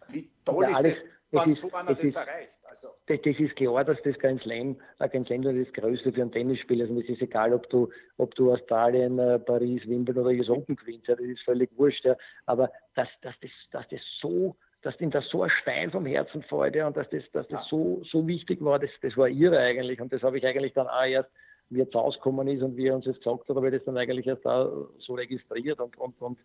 wie 0.10 0.30
toll 0.46 0.64
ja, 0.64 0.80
ist 0.80 1.00
das, 1.00 1.02
wenn 1.32 1.52
so 1.54 1.72
einer 1.72 1.94
das, 1.94 2.04
ist, 2.04 2.16
erreicht. 2.16 2.60
Also. 2.64 2.90
Das, 3.08 3.20
das, 3.24 3.40
ist 3.40 3.56
klar, 3.56 3.86
dass 3.86 3.98
das 4.04 4.18
Grand 4.20 4.42
Slam, 4.42 4.76
ein 5.00 5.10
Grand 5.10 5.28
Slam 5.28 5.44
das 5.44 5.74
Größte 5.74 6.12
für 6.12 6.22
einen 6.22 6.32
Tennisspieler 6.32 6.86
ist. 6.86 6.92
Und 6.92 7.02
es 7.02 7.10
ist 7.10 7.22
egal, 7.22 7.54
ob 7.54 7.70
du, 7.70 7.90
ob 8.18 8.36
du 8.36 8.52
Australien, 8.52 9.18
äh, 9.20 9.40
Paris, 9.40 9.88
Wimbledon 9.88 10.26
oder 10.26 10.36
US 10.36 10.50
Open 10.50 10.76
gewinnst. 10.76 11.08
Ja, 11.08 11.16
das 11.16 11.26
ist 11.26 11.44
völlig 11.44 11.70
wurscht. 11.78 12.04
Ja. 12.04 12.18
Aber 12.48 12.72
dass, 12.96 13.08
dass, 13.22 13.36
das, 13.42 13.52
dass 13.72 13.88
das 13.90 14.02
so 14.20 14.56
dass 14.82 15.00
ihm 15.00 15.12
das 15.12 15.28
so 15.30 15.44
ein 15.44 15.50
Stein 15.62 15.92
vom 15.92 16.06
Herzen 16.06 16.44
fällt 16.44 16.76
ja, 16.76 16.88
und 16.88 16.98
dass 16.98 17.10
das, 17.10 17.24
dass 17.34 17.48
das 17.48 17.68
so, 17.68 18.02
so 18.10 18.26
wichtig 18.28 18.62
war, 18.62 18.80
das, 18.80 18.90
das 19.02 19.16
war 19.16 19.28
irre 19.28 19.60
eigentlich. 19.60 20.02
Und 20.02 20.12
das 20.12 20.24
habe 20.24 20.38
ich 20.38 20.46
eigentlich 20.46 20.74
dann 20.74 20.88
auch 20.88 21.06
erst, 21.06 21.30
wie 21.70 21.80
jetzt 21.80 21.96
ausgekommen 21.96 22.48
ist 22.48 22.62
und 22.62 22.76
wie 22.76 22.88
er 22.88 22.96
uns 22.96 23.06
das 23.06 23.18
gesagt 23.18 23.48
hat, 23.48 23.56
habe 23.56 23.68
ich 23.70 23.74
das 23.74 23.86
dann 23.86 23.98
eigentlich 23.98 24.28
erst 24.28 24.46
auch 24.46 24.90
so 25.00 25.14
registriert 25.14 25.80
und, 25.80 25.98
und, 25.98 26.22
und 26.22 26.40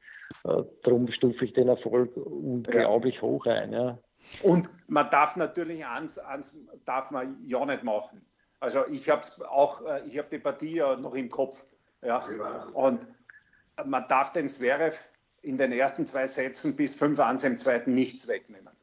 äh, 0.45 0.63
darum 0.85 1.11
stufe 1.11 1.45
ich 1.45 1.53
den 1.53 1.69
Erfolg 1.69 2.17
unglaublich 2.17 3.17
ja. 3.17 3.23
hoch 3.23 3.47
ein. 3.47 3.73
Ja. 3.73 3.99
Und 4.43 4.71
man 4.89 5.11
darf 5.11 5.37
natürlich 5.37 5.85
eins, 5.85 6.19
eins 6.19 6.61
darf 6.85 7.11
man 7.11 7.39
ja 7.45 7.65
nicht 7.65 7.83
machen. 7.83 8.25
Also 8.61 8.87
ich 8.89 9.09
habe 9.09 9.23
auch, 9.51 9.85
äh, 9.85 10.03
ich 10.07 10.19
habe 10.19 10.29
die 10.31 10.39
Partie 10.39 10.77
ja 10.77 10.97
noch 10.97 11.15
im 11.15 11.29
Kopf. 11.29 11.65
Ja. 12.05 12.25
Und 12.73 13.07
man 13.85 14.07
darf 14.09 14.33
den 14.33 14.49
Zverev 14.49 15.11
in 15.43 15.59
den 15.59 15.73
ersten 15.73 16.07
zwei 16.07 16.27
Sätzen 16.27 16.77
bis 16.77 16.97
5-1 17.01 17.47
im 17.47 17.59
zweiten 17.59 17.95
nichts 17.95 18.29
wegnehmen. 18.29 18.75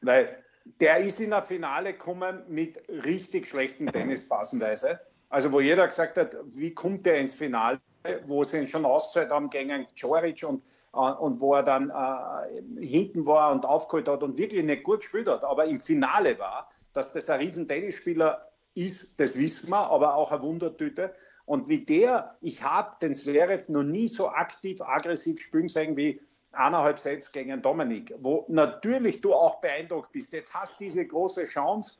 Weil 0.00 0.44
der 0.80 0.98
ist 0.98 1.20
in 1.20 1.32
ein 1.32 1.42
Finale 1.42 1.92
gekommen 1.92 2.42
mit 2.48 2.82
richtig 2.88 3.48
schlechten 3.48 3.86
Tennis 3.88 4.24
phasenweise. 4.24 5.00
Also 5.28 5.52
wo 5.52 5.60
jeder 5.60 5.86
gesagt 5.86 6.16
hat, 6.16 6.36
wie 6.52 6.72
kommt 6.72 7.06
der 7.06 7.18
ins 7.18 7.34
Finale, 7.34 7.80
wo 8.26 8.44
sie 8.44 8.58
ihn 8.58 8.68
schon 8.68 8.84
ausgezahlt 8.84 9.30
haben 9.30 9.50
gegen 9.50 9.86
Joric 9.96 10.44
und, 10.44 10.62
äh, 10.94 10.98
und 10.98 11.40
wo 11.40 11.54
er 11.54 11.62
dann 11.62 11.90
äh, 11.90 12.82
hinten 12.84 13.26
war 13.26 13.52
und 13.52 13.66
aufgeholt 13.66 14.08
hat 14.08 14.22
und 14.22 14.38
wirklich 14.38 14.62
nicht 14.62 14.84
gut 14.84 15.00
gespielt 15.00 15.28
hat, 15.28 15.44
aber 15.44 15.64
im 15.64 15.80
Finale 15.80 16.38
war, 16.38 16.68
dass 16.92 17.12
das 17.12 17.28
ein 17.30 17.40
riesen 17.40 17.66
Tennisspieler 17.66 18.48
ist, 18.74 19.18
das 19.20 19.36
wissen 19.36 19.70
wir, 19.70 19.90
aber 19.90 20.14
auch 20.14 20.32
eine 20.32 20.42
Wundertüte. 20.42 21.14
Und 21.46 21.68
wie 21.68 21.84
der, 21.84 22.36
ich 22.40 22.62
habe 22.62 22.96
den 23.02 23.14
Zverev 23.14 23.70
noch 23.70 23.82
nie 23.82 24.08
so 24.08 24.28
aktiv, 24.28 24.80
aggressiv 24.80 25.40
spielen 25.40 25.68
sehen 25.68 25.96
wie 25.96 26.20
eineinhalb 26.52 26.98
Sätze 26.98 27.30
gegen 27.32 27.60
Dominik, 27.60 28.14
wo 28.18 28.44
natürlich 28.48 29.20
du 29.20 29.34
auch 29.34 29.60
beeindruckt 29.60 30.12
bist. 30.12 30.32
Jetzt 30.32 30.54
hast 30.54 30.80
du 30.80 30.84
diese 30.84 31.06
große 31.06 31.44
Chance, 31.44 31.96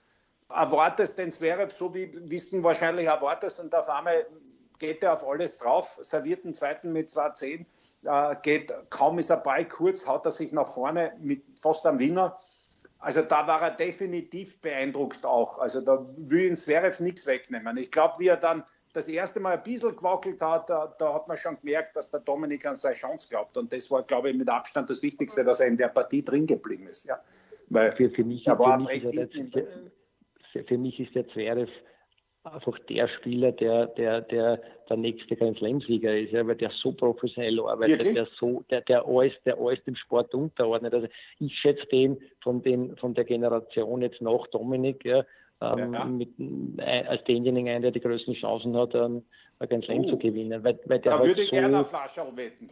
erwartest 0.48 1.18
den 1.18 1.30
Zverev 1.30 1.70
so, 1.72 1.94
wie 1.94 2.10
Wissen 2.30 2.62
wahrscheinlich 2.62 3.06
erwartest 3.06 3.60
und 3.60 3.74
auf 3.74 3.88
einmal 3.88 4.26
geht 4.78 5.02
er 5.02 5.14
auf 5.14 5.26
alles 5.26 5.58
drauf, 5.58 5.98
serviert 6.02 6.44
den 6.44 6.54
zweiten 6.54 6.92
mit 6.92 7.08
2-10, 7.08 7.64
äh, 8.04 8.36
geht, 8.42 8.72
kaum 8.90 9.18
ist 9.18 9.30
er 9.30 9.38
bei 9.38 9.64
kurz, 9.64 10.06
haut 10.06 10.24
er 10.26 10.32
sich 10.32 10.52
nach 10.52 10.68
vorne 10.68 11.14
mit 11.20 11.42
fast 11.58 11.86
am 11.86 11.98
Winner. 11.98 12.36
Also 12.98 13.22
da 13.22 13.46
war 13.46 13.60
er 13.62 13.70
definitiv 13.70 14.60
beeindruckt 14.60 15.24
auch. 15.26 15.58
Also 15.58 15.80
da 15.80 16.04
will 16.16 16.46
ihn 16.46 16.56
Zverev 16.56 17.00
nichts 17.02 17.26
wegnehmen. 17.26 17.76
Ich 17.76 17.90
glaube, 17.90 18.18
wie 18.18 18.28
er 18.28 18.36
dann 18.36 18.64
das 18.94 19.08
erste 19.08 19.40
Mal 19.40 19.56
ein 19.56 19.62
bisschen 19.62 19.94
gewackelt 19.94 20.40
hat, 20.40 20.70
da, 20.70 20.94
da, 20.98 21.14
hat 21.14 21.28
man 21.28 21.36
schon 21.36 21.58
gemerkt, 21.60 21.96
dass 21.96 22.10
der 22.10 22.20
Dominik 22.20 22.64
an 22.64 22.74
seine 22.74 22.94
Chance 22.94 23.28
glaubt. 23.28 23.56
Und 23.56 23.72
das 23.72 23.90
war, 23.90 24.02
glaube 24.04 24.30
ich, 24.30 24.36
mit 24.36 24.48
Abstand 24.48 24.88
das 24.88 25.02
Wichtigste, 25.02 25.44
dass 25.44 25.60
er 25.60 25.66
in 25.66 25.76
der 25.76 25.88
Partie 25.88 26.24
drin 26.24 26.46
geblieben 26.46 26.86
ist. 26.86 27.04
Ja. 27.04 27.20
Weil 27.68 27.92
für, 27.92 28.08
für, 28.10 28.24
mich, 28.24 28.46
er 28.46 28.58
war 28.58 28.80
für, 28.80 28.88
mich 28.88 29.04
ist 29.04 29.14
der, 29.54 29.66
für, 30.52 30.64
für 30.64 30.78
mich 30.78 31.00
ist 31.00 31.14
der 31.14 31.28
Zverev 31.28 31.70
einfach 32.44 32.78
der 32.90 33.08
Spieler, 33.08 33.52
der 33.52 33.86
der, 33.88 34.20
der, 34.20 34.60
der 34.88 34.96
nächste 34.96 35.34
Grand 35.34 35.58
Slam-Sieger 35.58 36.16
ist, 36.16 36.32
ja, 36.32 36.46
weil 36.46 36.56
der 36.56 36.70
so 36.70 36.92
professionell 36.92 37.58
arbeitet, 37.60 38.00
Wirklich? 38.00 38.14
der 38.14 38.28
so, 38.38 38.64
der, 38.70 38.82
der 38.82 39.06
alles, 39.06 39.32
der 39.44 39.58
alles 39.58 39.82
dem 39.84 39.96
Sport 39.96 40.34
unterordnet. 40.34 40.92
Also 40.92 41.08
ich 41.40 41.58
schätze 41.58 41.86
den 41.86 42.18
von 42.42 42.62
den 42.62 42.96
von 42.96 43.14
der 43.14 43.24
Generation 43.24 44.02
jetzt 44.02 44.20
nach 44.20 44.46
Dominik, 44.48 45.04
ja, 45.04 45.24
ähm, 45.76 45.94
ja. 45.94 46.04
mit, 46.04 46.30
äh, 46.78 47.04
als 47.06 47.24
denjenigen 47.24 47.68
ein, 47.68 47.82
der 47.82 47.90
die 47.90 48.00
größten 48.00 48.34
Chancen 48.34 48.76
hat, 48.76 48.94
ähm, 48.94 49.22
ein 49.58 49.68
Grand 49.68 49.84
Slam 49.84 50.00
uh, 50.00 50.08
zu 50.08 50.18
gewinnen. 50.18 50.62
Weil, 50.62 50.78
weil 50.86 50.98
der 51.00 51.18
da 51.18 51.24
würde 51.24 51.42
ich 51.42 51.48
so, 51.48 51.56
gerne 51.56 51.76
eine 51.76 51.84
Flasche 51.84 52.22
wetten. 52.34 52.70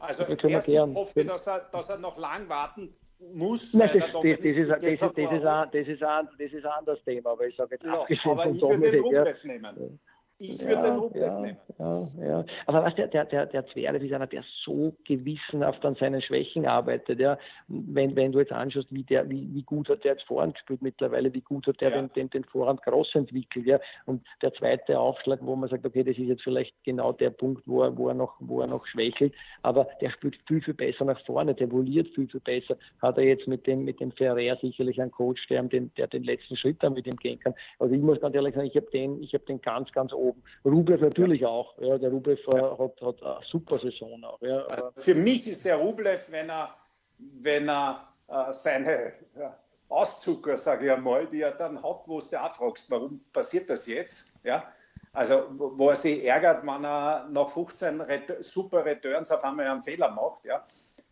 Also 0.00 0.24
erstens 0.24 0.66
gern. 0.66 0.94
hoffe 0.94 1.20
ich, 1.20 1.26
dass 1.26 1.46
er, 1.46 1.60
dass 1.72 1.88
er 1.88 1.98
noch 1.98 2.18
lang 2.18 2.48
warten 2.48 2.94
muss. 3.34 3.72
Nein, 3.72 3.90
das, 3.94 4.12
das, 4.12 4.24
ist, 4.24 4.38
das, 4.38 4.44
ist, 4.44 4.70
das, 4.70 4.84
ist, 4.84 5.02
das, 5.02 5.10
ist 5.10 5.46
ein, 5.46 5.68
das, 5.72 5.88
ist 5.88 6.02
ein, 6.02 6.28
das 6.38 6.52
ist 6.52 6.64
ein 6.64 6.72
anderes 6.72 7.04
Thema, 7.04 7.30
aber 7.30 7.46
ich 7.46 7.56
sage 7.56 7.76
jetzt 7.76 7.84
ja, 7.84 7.92
aber 7.94 8.46
ich 8.46 8.60
würde 8.62 8.90
den 8.90 9.12
ja. 9.12 9.24
nehmen. 9.44 10.00
Ich 10.38 10.58
würde 10.60 10.72
ja, 10.72 10.82
den 10.82 10.96
Rublev 10.96 11.24
ja, 11.24 11.40
nehmen. 11.40 11.56
Ja, 11.78 12.08
ja. 12.20 12.44
Aber 12.66 12.84
was 12.84 12.94
der, 12.94 13.06
der, 13.08 13.24
der, 13.24 13.46
der 13.46 13.66
Zverev 13.68 14.04
ist 14.04 14.12
einer, 14.12 14.26
der 14.26 14.44
so 14.64 14.94
gewissenhaft 15.04 15.82
an 15.86 15.94
seinen 15.94 16.20
Schwächen 16.20 16.66
arbeitet. 16.66 17.18
Ja. 17.18 17.38
Wenn, 17.68 18.14
wenn 18.16 18.32
du 18.32 18.40
jetzt 18.40 18.52
anschaust, 18.52 18.88
wie, 18.90 19.02
der, 19.02 19.30
wie, 19.30 19.48
wie 19.54 19.62
gut 19.62 19.88
hat 19.88 20.04
der 20.04 20.12
jetzt 20.12 20.26
Vorhand 20.26 20.54
gespielt 20.54 20.82
mittlerweile, 20.82 21.32
wie 21.32 21.40
gut 21.40 21.66
hat 21.66 21.80
der 21.80 21.90
ja. 21.90 22.02
den, 22.02 22.12
den, 22.12 22.28
den 22.28 22.44
Vorhand 22.44 22.82
groß 22.82 23.14
entwickelt. 23.14 23.66
Ja. 23.66 23.80
Und 24.04 24.26
der 24.42 24.52
zweite 24.52 25.00
Aufschlag, 25.00 25.38
wo 25.40 25.56
man 25.56 25.70
sagt, 25.70 25.86
okay, 25.86 26.04
das 26.04 26.18
ist 26.18 26.28
jetzt 26.28 26.42
vielleicht 26.42 26.74
genau 26.84 27.12
der 27.12 27.30
Punkt, 27.30 27.62
wo 27.66 27.82
er, 27.82 27.96
wo 27.96 28.08
er, 28.08 28.14
noch, 28.14 28.34
wo 28.40 28.60
er 28.60 28.66
noch 28.66 28.86
schwächelt, 28.86 29.32
aber 29.62 29.88
der 30.02 30.10
spielt 30.10 30.36
viel, 30.46 30.60
viel 30.60 30.74
besser 30.74 31.06
nach 31.06 31.20
vorne, 31.24 31.54
der 31.54 31.72
voliert 31.72 32.08
viel, 32.14 32.28
viel 32.28 32.40
besser. 32.40 32.76
Hat 33.00 33.16
er 33.16 33.24
jetzt 33.24 33.48
mit 33.48 33.66
dem, 33.66 33.84
mit 33.84 34.00
dem 34.00 34.12
Ferrer 34.12 34.58
sicherlich 34.60 35.00
einen 35.00 35.10
Coach, 35.10 35.48
der, 35.48 35.62
den, 35.62 35.90
der 35.96 36.08
den 36.08 36.24
letzten 36.24 36.56
Schritt 36.56 36.82
da 36.82 36.90
mit 36.90 37.06
ihm 37.06 37.16
gehen 37.16 37.38
kann. 37.40 37.54
Also 37.78 37.94
ich 37.94 38.02
muss 38.02 38.20
ganz 38.20 38.34
ehrlich 38.34 38.54
sagen, 38.54 38.66
ich 38.66 38.76
habe 38.76 38.90
den, 38.90 39.22
ich 39.22 39.32
hab 39.32 39.46
den 39.46 39.62
ganz, 39.62 39.90
ganz 39.92 40.12
oben 40.12 40.25
oben. 40.28 40.42
Rublev 40.64 41.00
natürlich 41.00 41.42
ja. 41.42 41.48
auch. 41.48 41.78
Ja, 41.78 41.98
der 41.98 42.10
Rublev 42.10 42.40
ja. 42.52 42.78
hat, 42.78 43.00
hat 43.00 43.22
eine 43.22 43.38
super 43.50 43.78
Saison 43.78 44.22
auch. 44.24 44.40
Ja. 44.42 44.66
Also 44.66 44.90
für 44.96 45.14
mich 45.14 45.46
ist 45.48 45.64
der 45.64 45.76
Rublev, 45.76 46.26
wenn 46.30 46.50
er, 46.50 46.74
wenn 47.18 47.68
er 47.68 48.08
äh, 48.28 48.52
seine 48.52 49.12
ja, 49.38 49.58
Auszucker, 49.88 50.56
sage 50.56 50.86
ich 50.86 50.92
einmal, 50.92 51.26
die 51.26 51.42
er 51.42 51.52
dann 51.52 51.82
hat, 51.82 52.02
wo 52.06 52.20
du 52.20 52.42
auch 52.42 52.52
fragst, 52.52 52.90
warum 52.90 53.20
passiert 53.32 53.70
das 53.70 53.86
jetzt? 53.86 54.32
Ja, 54.42 54.64
also 55.12 55.46
wo 55.50 55.88
er 55.88 55.96
sich 55.96 56.24
ärgert, 56.24 56.62
wenn 56.62 56.84
er 56.84 57.28
nach 57.30 57.48
15 57.48 58.00
Ret 58.02 58.44
super 58.44 58.84
Returns 58.84 59.30
auf 59.30 59.44
einmal 59.44 59.66
einen 59.66 59.82
Fehler 59.82 60.10
macht. 60.10 60.44
Ja. 60.44 60.64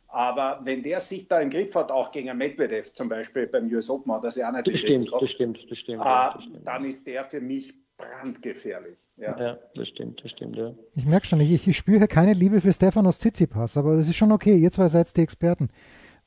Aber 0.09 0.61
wenn 0.63 0.83
der 0.83 1.01
sich 1.01 1.27
da 1.27 1.41
im 1.41 1.51
Griff 1.51 1.75
hat, 1.75 1.91
auch 1.91 2.13
gegen 2.13 2.37
Medvedev 2.37 2.93
zum 2.93 3.09
Beispiel 3.09 3.47
beim 3.47 3.67
US 3.73 3.91
Open, 3.91 4.13
hat 4.13 4.25
er 4.25 4.31
sich 4.31 4.45
auch 4.45 4.53
nicht 4.53 4.67
das 4.67 4.79
stimmt, 4.79 5.11
das 5.11 5.31
stimmt, 5.31 5.59
das 5.71 5.79
stimmt, 5.79 6.03
äh, 6.03 6.05
das 6.05 6.43
stimmt. 6.43 6.69
Dann 6.69 6.85
ist 6.85 7.07
der 7.07 7.25
für 7.25 7.41
mich 7.41 7.75
brandgefährlich. 7.97 8.97
Ja. 9.17 9.39
ja, 9.39 9.59
das 9.75 9.89
stimmt, 9.89 10.25
das 10.25 10.33
stimmt, 10.33 10.57
ja. 10.57 10.75
Ich 10.97 11.05
merke 11.05 11.27
schon, 11.27 11.41
ich, 11.41 11.69
ich 11.69 11.77
spüre 11.77 12.09
keine 12.09 12.33
Liebe 12.33 12.61
für 12.61 12.73
Stefanos 12.73 13.19
Tsitsipas, 13.19 13.77
aber 13.77 13.97
das 13.97 14.09
ist 14.09 14.17
schon 14.17 14.33
okay, 14.33 14.57
ihr 14.57 14.73
zwei 14.73 14.89
seid 14.89 15.17
die 15.17 15.23
Experten. 15.23 15.71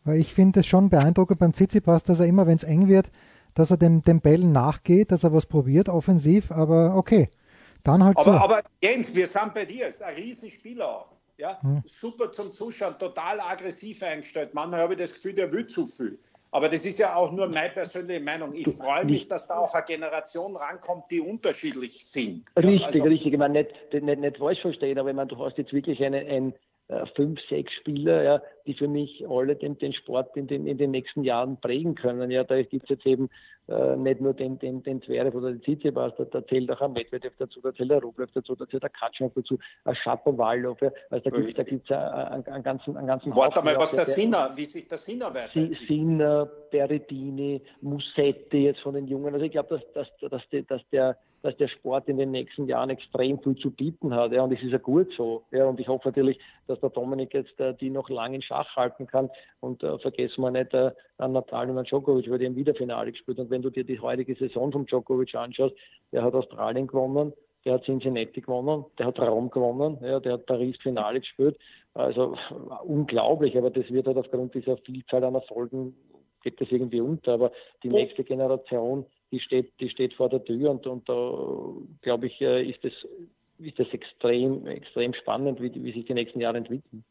Weil 0.06 0.20
ich 0.20 0.34
finde 0.34 0.62
es 0.62 0.68
schon 0.68 0.90
beeindruckend 0.90 1.40
beim 1.40 1.52
Tsitsipas, 1.52 2.04
dass 2.04 2.22
er 2.22 2.28
immer, 2.28 2.48
wenn 2.48 2.56
es 2.56 2.64
eng 2.64 2.88
wird, 2.88 3.12
dass 3.56 3.72
er 3.72 3.78
dem, 3.78 4.04
dem 4.04 4.22
Bällen 4.22 4.54
nachgeht, 4.54 5.12
dass 5.12 5.26
er 5.26 5.34
was 5.34 5.46
probiert, 5.48 5.90
offensiv, 5.90 6.52
aber 6.52 6.96
okay. 6.96 7.30
Dann 7.84 8.04
halt 8.04 8.18
aber, 8.18 8.32
so. 8.32 8.38
aber 8.38 8.62
Jens, 8.82 9.14
wir 9.16 9.28
sind 9.28 9.54
bei 9.54 9.66
dir, 9.66 9.88
ist 9.88 10.02
ein 10.02 10.16
riesen 10.16 10.50
Spieler 10.50 10.88
auch. 10.88 11.12
Ja? 11.38 11.62
Hm. 11.62 11.84
Super 11.86 12.32
zum 12.32 12.54
Zuschauen, 12.54 12.98
total 12.98 13.42
aggressiv 13.42 14.02
eingestellt. 14.02 14.54
Manchmal 14.54 14.82
habe 14.82 14.94
ich 14.94 15.00
das 15.00 15.14
Gefühl, 15.14 15.34
der 15.34 15.52
will 15.52 15.68
zu 15.68 15.86
viel. 15.86 16.20
Aber 16.58 16.70
das 16.70 16.88
ist 16.88 16.98
ja 16.98 17.16
auch 17.16 17.32
nur 17.32 17.46
meine 17.46 17.70
persönliche 17.70 18.20
Meinung. 18.20 18.52
Ich 18.56 18.68
freue 18.68 19.06
mich, 19.06 19.28
dass 19.28 19.46
da 19.48 19.60
auch 19.60 19.76
eine 19.76 19.86
Generation 19.86 20.56
rankommt, 20.56 21.04
die 21.12 21.22
unterschiedlich 21.22 22.04
sind. 22.04 22.46
Richtig, 22.58 22.84
also, 22.84 23.04
richtig. 23.04 23.32
Ich 23.34 23.38
meine, 23.38 23.60
nicht, 23.62 23.94
nicht, 23.94 24.20
nicht 24.20 24.38
falsch 24.38 24.62
verstehen, 24.62 24.98
aber 24.98 25.10
ich 25.10 25.16
meine, 25.16 25.28
du 25.28 25.38
hast 25.38 25.56
jetzt 25.60 25.72
wirklich 25.72 26.04
eine, 26.04 26.18
ein, 26.18 26.56
äh, 26.88 27.06
fünf, 27.16 27.40
sechs 27.48 27.72
Spieler, 27.74 28.24
ja, 28.24 28.42
die 28.68 28.74
für 28.74 28.88
mich 28.88 29.26
alle 29.28 29.56
den, 29.56 29.78
den 29.78 29.94
Sport 29.94 30.36
in 30.36 30.48
den, 30.48 30.68
in 30.68 30.78
den 30.78 30.92
nächsten 30.92 31.24
Jahren 31.24 31.60
prägen 31.60 31.96
können. 31.96 32.30
Ja, 32.30 32.44
da 32.44 32.62
gibt 32.62 32.84
es 32.84 32.90
jetzt 32.90 33.06
eben 33.06 33.30
äh, 33.68 33.96
nicht 33.96 34.22
nur 34.22 34.34
den, 34.34 34.60
den, 34.60 34.84
den 34.84 35.02
Zverev 35.02 35.36
oder 35.36 35.52
den 35.52 35.62
Tsitsipas, 35.62 36.14
da, 36.18 36.26
da 36.26 36.46
zählt 36.46 36.72
auch 36.72 36.82
ein 36.82 36.94
Medvedev 36.94 37.34
dazu, 37.38 37.60
da 37.62 37.74
zählt 37.74 37.90
der 37.90 38.02
Rublev 38.02 38.30
dazu, 38.34 38.56
da 38.56 38.68
zählt 38.68 38.84
der 38.84 38.90
Katschnow 38.90 39.32
dazu, 39.36 39.58
ein 39.86 39.96
Shapovalov, 39.96 40.82
ja, 40.82 40.92
also 41.10 41.30
da 41.30 41.36
gibt 41.36 41.58
es 41.58 41.66
gibt's 41.66 41.92
einen, 41.92 42.46
einen 42.46 42.64
ganzen, 42.64 42.96
einen 42.96 43.08
ganzen 43.08 43.36
Warte 43.36 43.62
mal, 43.62 43.78
was 43.78 43.92
der, 43.92 44.06
der 44.06 44.06
Sinner, 44.06 44.52
wie 44.56 44.66
sich 44.66 44.88
der 44.88 44.98
Sinner 44.98 45.34
weiterentwickelt. 45.34 45.88
Sinner, 45.88 46.46
Berrettini, 46.72 47.62
Musetti 47.82 48.66
jetzt 48.66 48.82
von 48.82 48.94
den 48.94 49.08
Jungen, 49.08 49.34
also 49.34 49.46
ich 49.46 49.52
glaube, 49.52 49.82
dass, 49.94 50.10
dass, 50.22 50.30
dass, 50.30 50.44
dass 50.68 50.82
der 50.92 51.18
dass 51.44 51.56
der 51.58 51.68
Sport 51.68 52.08
in 52.08 52.18
den 52.18 52.32
nächsten 52.32 52.68
Jahren 52.68 52.90
extrem 52.90 53.40
viel 53.40 53.56
zu 53.56 53.72
bieten 53.72 54.14
hat. 54.14 54.32
Ja, 54.32 54.42
und 54.42 54.52
es 54.52 54.62
ist 54.62 54.72
ja 54.72 54.80
gut 54.80 55.10
so. 55.16 55.44
Ja, 55.52 55.66
und 55.66 55.80
ich 55.80 55.88
hoffe 55.88 56.10
natürlich, 56.10 56.40
dass 56.68 56.80
der 56.80 56.90
Dominik 56.90 57.34
jetzt 57.34 57.60
äh, 57.60 57.74
die 57.76 57.90
noch 57.90 58.10
lange 58.10 58.36
in 58.36 58.42
Schach 58.42 58.57
halten 58.76 59.08
kann. 59.08 59.30
Und 59.60 59.84
äh, 59.84 59.98
vergessen 60.00 60.42
wir 60.42 60.52
nicht 60.52 60.74
äh, 60.74 60.92
an 61.18 61.34
Natal 61.34 61.70
und 61.70 61.78
an 61.78 61.86
Djokovic, 61.86 62.30
weil 62.30 62.40
die 62.40 62.46
im 62.46 62.56
Wiederfinale 62.56 63.12
gespielt. 63.12 63.40
Und 63.40 63.50
wenn 63.50 63.62
du 63.62 63.70
dir 63.70 63.84
die 63.84 64.00
heutige 64.00 64.36
Saison 64.36 64.72
von 64.72 64.86
Djokovic 64.86 65.36
anschaust, 65.36 65.76
der 66.12 66.24
hat 66.24 66.34
Australien 66.34 66.88
gewonnen, 66.88 67.34
der 67.66 67.76
hat 67.76 67.86
Cincinnati 67.86 68.42
gewonnen, 68.42 68.86
der 68.98 69.08
hat 69.08 69.20
Rom 69.20 69.50
gewonnen, 69.50 69.98
ja, 70.02 70.20
der 70.20 70.34
hat 70.34 70.46
Paris 70.46 70.78
Finale 70.82 71.20
gespielt. 71.20 71.58
Also 71.94 72.38
unglaublich, 72.84 73.58
aber 73.58 73.70
das 73.72 73.90
wird 73.90 74.08
halt 74.08 74.18
aufgrund 74.18 74.54
dieser 74.54 74.78
Vielzahl 74.78 75.24
an 75.24 75.36
Erfolgen 75.36 75.96
geht 76.44 76.62
das 76.62 76.72
irgendwie 76.72 77.02
unter. 77.02 77.34
Aber 77.34 77.52
die 77.84 77.90
nächste 77.90 78.24
Generation 78.24 79.06
die 79.32 79.40
steht, 79.40 79.74
die 79.80 79.90
steht 79.90 80.14
vor 80.14 80.30
der 80.30 80.44
Tür 80.44 80.72
und, 80.72 80.88
und 80.88 81.08
da 81.10 81.34
glaube 82.02 82.28
ich, 82.28 82.40
äh, 82.42 82.70
ist 82.70 82.84
das, 82.84 82.94
ist 83.60 83.80
das 83.80 83.88
extrem, 83.92 84.66
extrem 84.68 85.14
spannend, 85.14 85.62
wie, 85.62 85.74
wie 85.74 85.92
sich 85.92 86.06
die 86.06 86.14
nächsten 86.14 86.40
Jahre 86.40 86.58
entwickeln. 86.58 87.04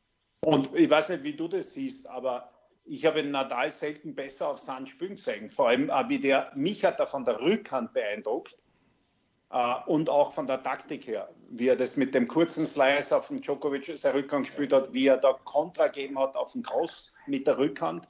Und 0.47 0.71
ich 0.77 0.89
weiß 0.89 1.09
nicht, 1.09 1.25
wie 1.25 1.33
du 1.33 1.49
das 1.49 1.73
siehst, 1.73 2.09
aber 2.09 2.53
ich 2.85 3.05
habe 3.05 3.21
Nadal 3.25 3.73
selten 3.73 4.15
besser 4.15 4.51
auf 4.51 4.61
Sand 4.61 4.89
spielen 4.89 5.17
gesehen. 5.17 5.51
Vor 5.51 5.71
allem, 5.71 5.91
äh, 5.91 6.09
wie 6.09 6.21
der, 6.21 6.53
mich 6.55 6.85
hat 6.85 7.01
er 7.01 7.09
von 7.09 7.25
der 7.25 7.41
Rückhand 7.41 7.93
beeindruckt 7.93 8.57
äh, 9.51 9.75
und 9.87 10.09
auch 10.09 10.31
von 10.31 10.47
der 10.47 10.63
Taktik 10.63 11.09
her, 11.09 11.29
wie 11.51 11.67
er 11.67 11.75
das 11.75 11.97
mit 11.97 12.15
dem 12.15 12.29
kurzen 12.29 12.65
Slice 12.65 13.17
auf 13.17 13.27
den 13.27 13.41
Djokovic 13.41 13.99
seine 13.99 14.19
Rückhand 14.19 14.47
gespielt 14.47 14.73
hat, 14.73 14.93
wie 14.93 15.09
er 15.09 15.17
da 15.17 15.33
Kontra 15.33 15.89
gegeben 15.89 16.17
hat 16.17 16.37
auf 16.37 16.53
den 16.53 16.63
Cross 16.63 17.13
mit 17.27 17.49
der 17.49 17.59
Rückhand, 17.59 18.07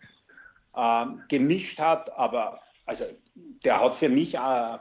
äh, 0.75 1.07
gemischt 1.28 1.81
hat, 1.81 2.12
aber 2.19 2.61
also 2.85 3.07
der 3.64 3.81
hat 3.81 3.95
für 3.95 4.11
mich 4.11 4.38
auch 4.38 4.81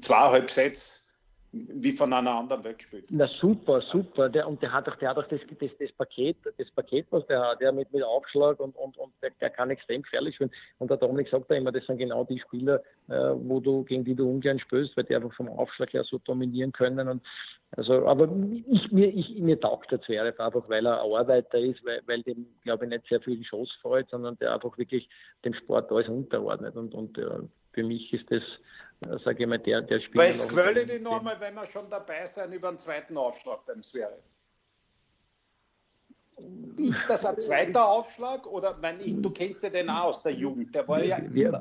zweieinhalb 0.00 0.50
Sätze 0.50 1.07
wie 1.68 1.92
von 1.92 2.12
einer 2.12 2.32
anderen 2.32 2.64
Welt 2.64 2.78
gespielt. 2.78 3.06
Na 3.10 3.26
super, 3.26 3.80
super. 3.80 4.28
Der, 4.28 4.46
und 4.46 4.62
der 4.62 4.72
hat 4.72 4.88
auch, 4.88 4.96
der 4.96 5.10
hat 5.10 5.18
auch 5.18 5.28
das, 5.28 5.40
das, 5.60 5.70
das, 5.78 5.92
Paket, 5.92 6.36
das 6.58 6.70
Paket, 6.70 7.06
was 7.10 7.26
der 7.26 7.40
hat, 7.40 7.60
der 7.60 7.72
mit, 7.72 7.92
mit 7.92 8.02
Aufschlag 8.02 8.60
und, 8.60 8.76
und, 8.76 8.96
und 8.98 9.12
der, 9.22 9.30
der 9.40 9.50
kann 9.50 9.70
extrem 9.70 10.02
gefährlich 10.02 10.34
spielen. 10.34 10.50
Und 10.78 10.90
der 10.90 10.96
Dominik 10.96 11.28
sagt 11.28 11.50
ja 11.50 11.56
immer, 11.56 11.72
das 11.72 11.84
sind 11.86 11.98
genau 11.98 12.24
die 12.24 12.40
Spieler, 12.40 12.82
wo 13.14 13.60
du, 13.60 13.84
gegen 13.84 14.04
die 14.04 14.14
du 14.14 14.28
ungern 14.28 14.58
spielst, 14.58 14.96
weil 14.96 15.04
die 15.04 15.16
einfach 15.16 15.32
vom 15.32 15.48
Aufschlag 15.48 15.92
her 15.92 16.04
so 16.04 16.18
dominieren 16.18 16.72
können. 16.72 17.08
Und 17.08 17.22
also, 17.76 18.06
aber 18.06 18.28
ich, 18.66 18.90
mir, 18.92 19.08
ich, 19.08 19.38
mir 19.38 19.60
taugt 19.60 19.90
der 19.90 20.00
Zverev 20.00 20.40
einfach, 20.42 20.68
weil 20.68 20.86
er 20.86 21.00
Arbeiter 21.00 21.58
ist, 21.58 21.84
weil, 21.84 22.02
weil 22.06 22.22
dem, 22.22 22.46
glaube 22.64 22.84
ich, 22.84 22.90
nicht 22.90 23.08
sehr 23.08 23.20
viel 23.20 23.42
Schoß 23.44 23.78
fällt, 23.82 24.08
sondern 24.10 24.38
der 24.38 24.54
einfach 24.54 24.76
wirklich 24.78 25.08
dem 25.44 25.54
Sport 25.54 25.90
alles 25.90 26.08
unterordnet. 26.08 26.76
Und, 26.76 26.94
und 26.94 27.18
äh, 27.18 27.40
für 27.72 27.82
mich 27.82 28.12
ist 28.12 28.30
das 28.30 28.42
äh, 29.06 29.18
sage 29.24 29.44
ich 29.44 29.48
mal, 29.48 29.58
der, 29.58 29.82
der 29.82 30.00
Spieler. 30.00 30.24
Weil 30.24 30.30
jetzt 30.32 30.52
quäle 30.52 30.82
ich 30.82 31.00
nochmal, 31.00 31.38
wenn 31.40 31.54
wir 31.54 31.66
schon 31.66 31.88
dabei 31.88 32.26
sind, 32.26 32.52
über 32.52 32.70
den 32.70 32.78
zweiten 32.78 33.16
Aufschlag 33.16 33.64
beim 33.66 33.82
Zverev. 33.82 34.22
Ist 36.76 37.08
das 37.08 37.26
ein 37.26 37.38
zweiter 37.38 37.88
Aufschlag 37.88 38.46
oder 38.46 38.80
wenn 38.80 39.00
ich, 39.00 39.20
du 39.20 39.30
kennst 39.30 39.62
ja 39.64 39.70
den 39.70 39.90
auch 39.90 40.04
aus 40.04 40.22
der 40.22 40.32
Jugend, 40.32 40.74
der 40.74 40.86
war 40.86 41.02
ja 41.02 41.18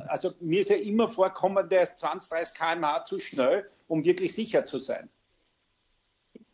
also 0.07 0.31
mir 0.39 0.61
ist 0.61 0.69
ja 0.69 0.75
immer 0.75 1.07
vorkommen, 1.07 1.67
der 1.69 1.83
ist 1.83 1.97
20, 1.99 2.29
30 2.29 2.59
km/h 2.59 3.05
zu 3.05 3.19
schnell, 3.19 3.67
um 3.87 4.03
wirklich 4.05 4.33
sicher 4.35 4.65
zu 4.65 4.77
sein 4.77 5.09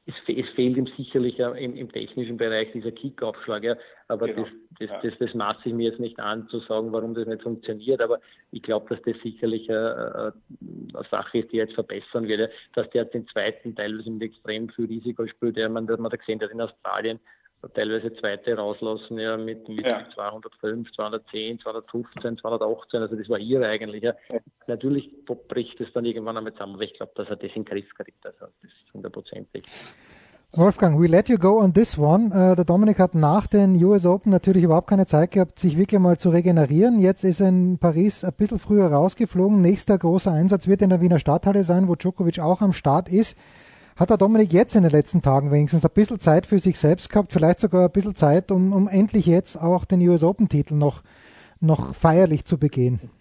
es, 0.06 0.16
es, 0.28 0.50
fehlt 0.56 0.76
ihm 0.76 0.88
sicherlich 0.98 1.40
im, 1.40 1.76
im, 1.76 1.92
technischen 1.92 2.36
Bereich 2.36 2.72
dieser 2.74 2.92
Kickaufschlag. 2.92 3.64
Ja. 3.64 3.78
Aber 4.10 4.28
genau. 4.28 4.48
das, 4.80 4.90
das, 4.90 5.02
das, 5.02 5.14
das, 5.20 5.34
maße 5.34 5.70
ich 5.70 5.74
mir 5.74 5.90
jetzt 5.90 6.00
nicht 6.00 6.20
an, 6.20 6.48
zu 6.50 6.60
sagen, 6.60 6.92
warum 6.92 7.14
das 7.14 7.26
nicht 7.26 7.42
funktioniert. 7.42 8.02
Aber 8.02 8.20
ich 8.52 8.62
glaube, 8.62 8.94
dass 8.94 9.04
das 9.06 9.22
sicherlich 9.24 9.70
eine, 9.70 10.34
eine, 10.60 11.06
Sache 11.10 11.40
ist, 11.40 11.52
die 11.54 11.58
jetzt 11.58 11.74
verbessern 11.74 12.28
wird. 12.28 12.52
Dass 12.74 12.90
der 12.90 13.04
jetzt 13.04 13.14
den 13.14 13.28
zweiten 13.28 13.76
teilweise 13.76 14.10
mit 14.10 14.24
extrem 14.24 14.70
viel 14.70 14.86
Risiko 14.86 15.26
spielt. 15.26 15.56
Ja, 15.56 15.70
man, 15.70 15.86
man 15.86 16.12
hat 16.12 16.20
gesehen, 16.20 16.40
dass 16.40 16.52
in 16.52 16.62
Australien 16.62 17.20
teilweise 17.70 18.14
zweite 18.16 18.56
rauslassen, 18.56 19.20
ja, 19.20 19.38
mit, 19.38 19.68
mit 19.70 19.86
ja. 19.86 20.06
205, 20.14 20.92
210, 20.92 21.60
215, 21.60 22.38
218, 22.38 23.02
also 23.02 23.16
das 23.16 23.30
war 23.30 23.40
hier 23.40 23.62
eigentlich. 23.62 24.04
Ja. 24.04 24.14
Natürlich 24.68 25.10
bricht 25.26 25.80
es 25.82 25.92
dann 25.94 26.06
irgendwann 26.06 26.38
einmal 26.38 26.54
zusammen, 26.54 26.76
aber 26.76 26.84
ich 26.84 26.94
glaube, 26.94 27.14
dass 27.16 27.30
er 27.30 27.36
das 27.36 27.52
in 27.56 27.64
den 27.64 27.66
Griff 27.66 27.90
kriegt, 27.96 28.26
also 28.26 28.46
das 28.62 28.72
ist 28.72 28.94
hundertprozentig. 28.94 29.64
Wolfgang, 30.56 31.02
we 31.02 31.08
let 31.08 31.30
you 31.30 31.40
go 31.40 31.60
on 31.60 31.74
this 31.74 31.98
one. 31.98 32.28
Uh, 32.28 32.54
der 32.54 32.64
Dominik 32.64 33.00
hat 33.00 33.16
nach 33.16 33.48
den 33.48 33.84
US 33.84 34.06
Open 34.06 34.32
natürlich 34.32 34.62
überhaupt 34.62 34.88
keine 34.88 35.08
Zeit 35.08 35.32
gehabt, 35.32 35.58
sich 35.58 35.78
wirklich 35.80 36.00
mal 36.00 36.20
zu 36.20 36.30
regenerieren. 36.30 37.00
Jetzt 37.00 37.24
ist 37.24 37.40
er 37.40 37.48
in 37.48 37.80
Paris 37.80 38.24
ein 38.24 38.34
bisschen 38.34 38.60
früher 38.60 38.86
rausgeflogen. 38.86 39.64
Nächster 39.64 39.98
großer 39.98 40.32
Einsatz 40.32 40.68
wird 40.68 40.84
in 40.84 40.92
der 40.92 41.02
Wiener 41.02 41.18
Stadthalle 41.18 41.64
sein, 41.64 41.88
wo 41.88 41.96
Djokovic 41.96 42.40
auch 42.40 42.62
am 42.62 42.72
Start 42.72 43.10
ist. 43.10 43.36
Hat 43.96 44.10
der 44.10 44.18
Dominik 44.18 44.52
jetzt 44.54 44.76
in 44.76 44.82
den 44.82 44.92
letzten 44.92 45.22
Tagen 45.22 45.52
wenigstens 45.52 45.86
ein 45.86 45.92
bisschen 45.94 46.20
Zeit 46.20 46.48
für 46.48 46.60
sich 46.60 46.80
selbst 46.80 47.10
gehabt, 47.10 47.32
vielleicht 47.32 47.60
sogar 47.60 47.86
ein 47.86 47.92
bisschen 47.92 48.16
Zeit, 48.16 48.50
um, 48.52 48.74
um 48.74 48.88
endlich 48.88 49.28
jetzt 49.28 49.56
auch 49.56 49.86
den 49.86 50.08
US 50.08 50.24
Open 50.24 50.50
Titel 50.50 50.74
noch, 50.74 51.04
noch 51.60 51.94
feierlich 51.94 52.44
zu 52.46 52.58
begehen? 52.58 53.12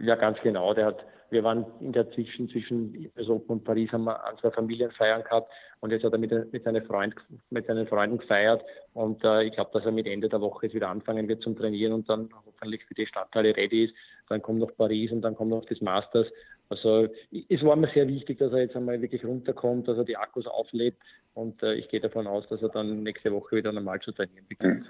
Ja, 0.00 0.14
ganz 0.16 0.38
genau. 0.42 0.74
Der 0.74 0.86
hat, 0.86 1.04
wir 1.30 1.42
waren 1.44 1.64
in 1.80 1.92
der 1.92 2.10
Zwischen 2.12 2.48
zwischen 2.50 3.10
US 3.16 3.28
Open 3.28 3.58
und 3.58 3.64
Paris, 3.64 3.90
haben 3.90 4.04
wir 4.04 4.22
ein, 4.24 4.36
zwei 4.38 4.50
Familienfeiern 4.50 5.24
gehabt 5.24 5.50
und 5.80 5.90
jetzt 5.90 6.04
hat 6.04 6.12
er 6.12 6.18
mit, 6.18 6.30
mit, 6.52 6.62
seinen, 6.62 6.84
Freund, 6.84 7.14
mit 7.48 7.66
seinen 7.66 7.86
Freunden 7.86 8.18
gefeiert 8.18 8.62
und 8.92 9.24
äh, 9.24 9.44
ich 9.44 9.52
glaube, 9.52 9.70
dass 9.72 9.84
er 9.84 9.92
mit 9.92 10.06
Ende 10.06 10.28
der 10.28 10.42
Woche 10.42 10.66
jetzt 10.66 10.74
wieder 10.74 10.90
anfangen 10.90 11.26
wird 11.26 11.42
zum 11.42 11.56
Trainieren 11.56 11.94
und 11.94 12.08
dann 12.08 12.28
hoffentlich 12.46 12.84
für 12.84 12.94
die 12.94 13.06
Stadthalle 13.06 13.56
ready 13.56 13.86
ist. 13.86 13.94
Dann 14.28 14.42
kommt 14.42 14.60
noch 14.60 14.76
Paris 14.76 15.10
und 15.10 15.22
dann 15.22 15.34
kommt 15.34 15.50
noch 15.50 15.64
das 15.64 15.80
Masters 15.80 16.26
also 16.72 17.06
es 17.50 17.62
war 17.62 17.76
mir 17.76 17.90
sehr 17.92 18.08
wichtig, 18.08 18.38
dass 18.38 18.50
er 18.52 18.60
jetzt 18.60 18.76
einmal 18.76 19.00
wirklich 19.02 19.24
runterkommt, 19.24 19.88
dass 19.88 19.98
er 19.98 20.04
die 20.04 20.16
Akkus 20.16 20.46
auflädt 20.46 20.96
und 21.34 21.62
äh, 21.62 21.74
ich 21.74 21.88
gehe 21.88 22.00
davon 22.00 22.26
aus, 22.26 22.48
dass 22.48 22.62
er 22.62 22.70
dann 22.70 23.02
nächste 23.02 23.30
Woche 23.30 23.56
wieder 23.56 23.72
normal 23.72 24.00
zu 24.00 24.10
trainieren 24.12 24.46
beginnt. 24.48 24.86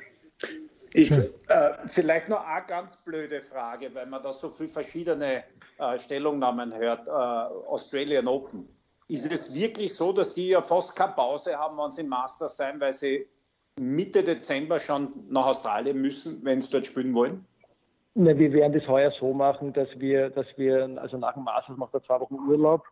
Ich, 0.95 1.11
äh, 1.11 1.71
vielleicht 1.87 2.29
noch 2.29 2.47
eine 2.47 2.65
ganz 2.67 2.97
blöde 2.99 3.41
Frage, 3.41 3.93
weil 3.95 4.07
man 4.07 4.23
da 4.23 4.33
so 4.33 4.51
viele 4.51 4.69
verschiedene 4.69 5.43
äh, 5.79 5.99
Stellungnahmen 5.99 6.73
hört. 6.75 7.09
Äh, 7.09 7.11
Australian 7.11 8.29
Open. 8.29 8.69
Ist 9.09 9.33
es 9.33 9.55
wirklich 9.55 9.95
so, 9.95 10.13
dass 10.13 10.35
die 10.35 10.51
ja 10.51 10.63
fast 10.63 10.95
keine 10.95 11.15
Pause 11.15 11.57
haben, 11.59 11.79
wenn 11.79 11.91
sie 11.91 12.05
Masters 12.05 12.57
sein, 12.57 12.81
weil 12.81 12.93
sie 12.93 13.27
Mitte 13.81 14.23
Dezember 14.23 14.79
schon 14.79 15.13
nach 15.31 15.47
Australien 15.47 16.01
müssen, 16.01 16.45
wenn 16.45 16.61
sie 16.61 16.71
dort 16.71 16.87
spielen 16.87 17.15
wollen? 17.15 17.45
Na, 18.15 18.37
wir 18.37 18.53
werden 18.53 18.79
das 18.79 18.87
heuer 18.89 19.11
so 19.13 19.33
machen, 19.33 19.73
dass 19.73 19.89
wir, 19.99 20.29
dass 20.31 20.47
wir, 20.57 20.85
also 21.01 21.17
nach 21.17 21.33
dem 21.33 21.45
Masters 21.45 21.79
macht 21.79 21.95
er 21.95 22.03
zwei 22.03 22.21
Wochen 22.21 22.35
Urlaub, 22.35 22.85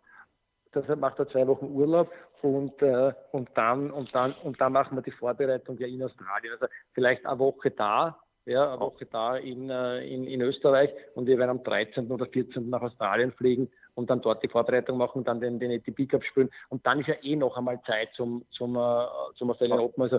deshalb 0.74 0.98
macht 0.98 1.18
er 1.18 1.28
zwei 1.28 1.46
Wochen 1.46 1.66
Urlaub 1.66 2.10
und, 2.40 2.80
äh, 2.80 3.12
und 3.32 3.50
dann, 3.54 3.90
und 3.90 4.14
dann, 4.14 4.32
und 4.42 4.58
dann 4.60 4.72
machen 4.72 4.96
wir 4.96 5.02
die 5.02 5.10
Vorbereitung 5.10 5.76
ja 5.78 5.86
in 5.86 6.02
Australien. 6.02 6.54
Also 6.54 6.66
vielleicht 6.92 7.26
eine 7.26 7.38
Woche 7.38 7.70
da, 7.70 8.18
ja, 8.50 8.72
eine 8.72 8.80
Woche 8.80 9.06
da 9.06 9.36
in, 9.36 9.70
äh, 9.70 10.04
in, 10.04 10.24
in 10.24 10.40
Österreich 10.40 10.90
und 11.14 11.26
wir 11.26 11.38
werden 11.38 11.50
am 11.50 11.62
13. 11.62 12.10
oder 12.10 12.26
14. 12.26 12.68
nach 12.68 12.82
Australien 12.82 13.32
fliegen 13.32 13.70
und 13.94 14.10
dann 14.10 14.20
dort 14.20 14.42
die 14.42 14.48
Vorbereitung 14.48 14.98
machen, 14.98 15.24
dann 15.24 15.40
den, 15.40 15.60
den 15.60 15.70
ATP 15.72 16.06
Cup 16.06 16.24
spielen. 16.24 16.50
Und 16.68 16.84
dann 16.86 17.00
ist 17.00 17.08
ja 17.08 17.14
eh 17.22 17.36
noch 17.36 17.56
einmal 17.56 17.80
Zeit 17.86 18.08
zum, 18.14 18.44
zum, 18.50 18.76
äh, 18.76 19.06
zum 19.36 19.50
Australian 19.50 19.80
Open. 19.80 20.02
Also 20.02 20.18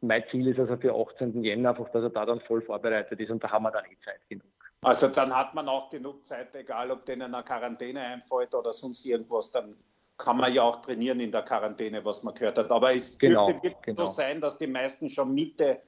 mein 0.00 0.24
Ziel 0.30 0.48
ist 0.48 0.58
also 0.58 0.76
für 0.76 0.94
18. 0.94 1.44
Jänner 1.44 1.70
einfach, 1.70 1.90
dass 1.90 2.02
er 2.02 2.10
da 2.10 2.24
dann 2.24 2.40
voll 2.40 2.62
vorbereitet 2.62 3.20
ist 3.20 3.30
und 3.30 3.44
da 3.44 3.50
haben 3.50 3.64
wir 3.64 3.70
dann 3.70 3.84
eh 3.84 3.98
Zeit 4.04 4.20
genug. 4.28 4.46
Also 4.82 5.08
dann 5.08 5.34
hat 5.34 5.54
man 5.54 5.68
auch 5.68 5.90
genug 5.90 6.24
Zeit, 6.24 6.54
egal 6.54 6.90
ob 6.90 7.04
denen 7.04 7.34
eine 7.34 7.42
Quarantäne 7.42 8.00
einfällt 8.00 8.54
oder 8.54 8.72
sonst 8.72 9.04
irgendwas, 9.04 9.50
dann 9.50 9.76
kann 10.16 10.38
man 10.38 10.52
ja 10.52 10.62
auch 10.62 10.76
trainieren 10.76 11.20
in 11.20 11.30
der 11.30 11.42
Quarantäne, 11.42 12.04
was 12.04 12.22
man 12.22 12.34
gehört 12.34 12.56
hat. 12.56 12.70
Aber 12.70 12.94
es 12.94 13.18
genau, 13.18 13.46
dürfte 13.46 13.62
wirklich 13.62 13.82
genau. 13.82 14.06
so 14.06 14.12
sein, 14.12 14.40
dass 14.40 14.56
die 14.56 14.66
meisten 14.66 15.10
schon 15.10 15.34
Mitte 15.34 15.80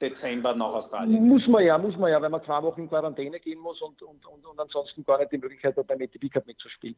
Dezember 0.00 0.54
nach 0.54 0.74
Australien. 0.74 1.26
Muss 1.26 1.46
man 1.46 1.64
ja, 1.64 1.78
muss 1.78 1.96
man 1.96 2.10
ja, 2.10 2.20
wenn 2.20 2.30
man 2.30 2.44
zwei 2.44 2.62
Wochen 2.62 2.82
in 2.82 2.88
Quarantäne 2.88 3.40
gehen 3.40 3.58
muss 3.58 3.80
und, 3.80 4.02
und, 4.02 4.24
und, 4.26 4.44
und 4.44 4.60
ansonsten 4.60 5.04
gar 5.04 5.18
nicht 5.18 5.32
die 5.32 5.38
Möglichkeit 5.38 5.76
hat, 5.76 5.86
beim 5.86 6.00
ETB 6.00 6.30
Cup 6.30 6.46
mitzuspielen. 6.46 6.96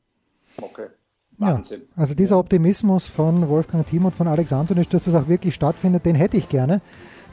Okay. 0.61 0.89
Wahnsinn. 1.39 1.83
Ja, 1.97 2.03
also 2.03 2.15
dieser 2.15 2.39
Optimismus 2.39 3.07
von 3.07 3.49
Wolfgang 3.49 3.87
Thiem 3.87 4.07
und 4.07 4.15
von 4.15 4.27
Alex 4.27 4.53
Antonisch, 4.53 4.89
dass 4.89 5.05
das 5.05 5.15
auch 5.15 5.29
wirklich 5.29 5.55
stattfindet, 5.55 6.05
den 6.05 6.17
hätte 6.17 6.37
ich 6.37 6.49
gerne. 6.49 6.81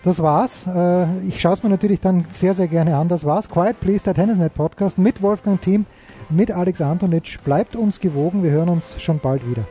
Das 0.03 0.21
war's. 0.21 0.67
Äh, 0.67 1.27
ich 1.27 1.41
schaue 1.41 1.53
es 1.53 1.63
mir 1.63 1.69
natürlich 1.69 1.99
dann 1.99 2.27
sehr, 2.31 2.53
sehr 2.53 2.67
gerne 2.67 2.95
an. 2.95 3.09
Das 3.09 3.25
war's. 3.25 3.49
Quiet 3.49 3.79
Please, 3.79 4.03
der 4.03 4.13
Tennisnet 4.13 4.53
Podcast 4.53 4.99
mit 4.99 5.23
Wolfgang 5.23 5.59
Thiem, 5.59 5.87
mit 6.29 6.51
Alex 6.51 6.79
Antonic. 6.79 7.39
Bleibt 7.43 7.75
uns 7.75 7.99
gewogen. 7.99 8.43
Wir 8.43 8.51
hören 8.51 8.69
uns 8.69 9.01
schon 9.01 9.17
bald 9.17 9.49
wieder. 9.49 9.63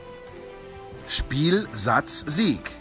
Spiel, 1.07 1.69
Satz, 1.73 2.25
Sieg. 2.27 2.81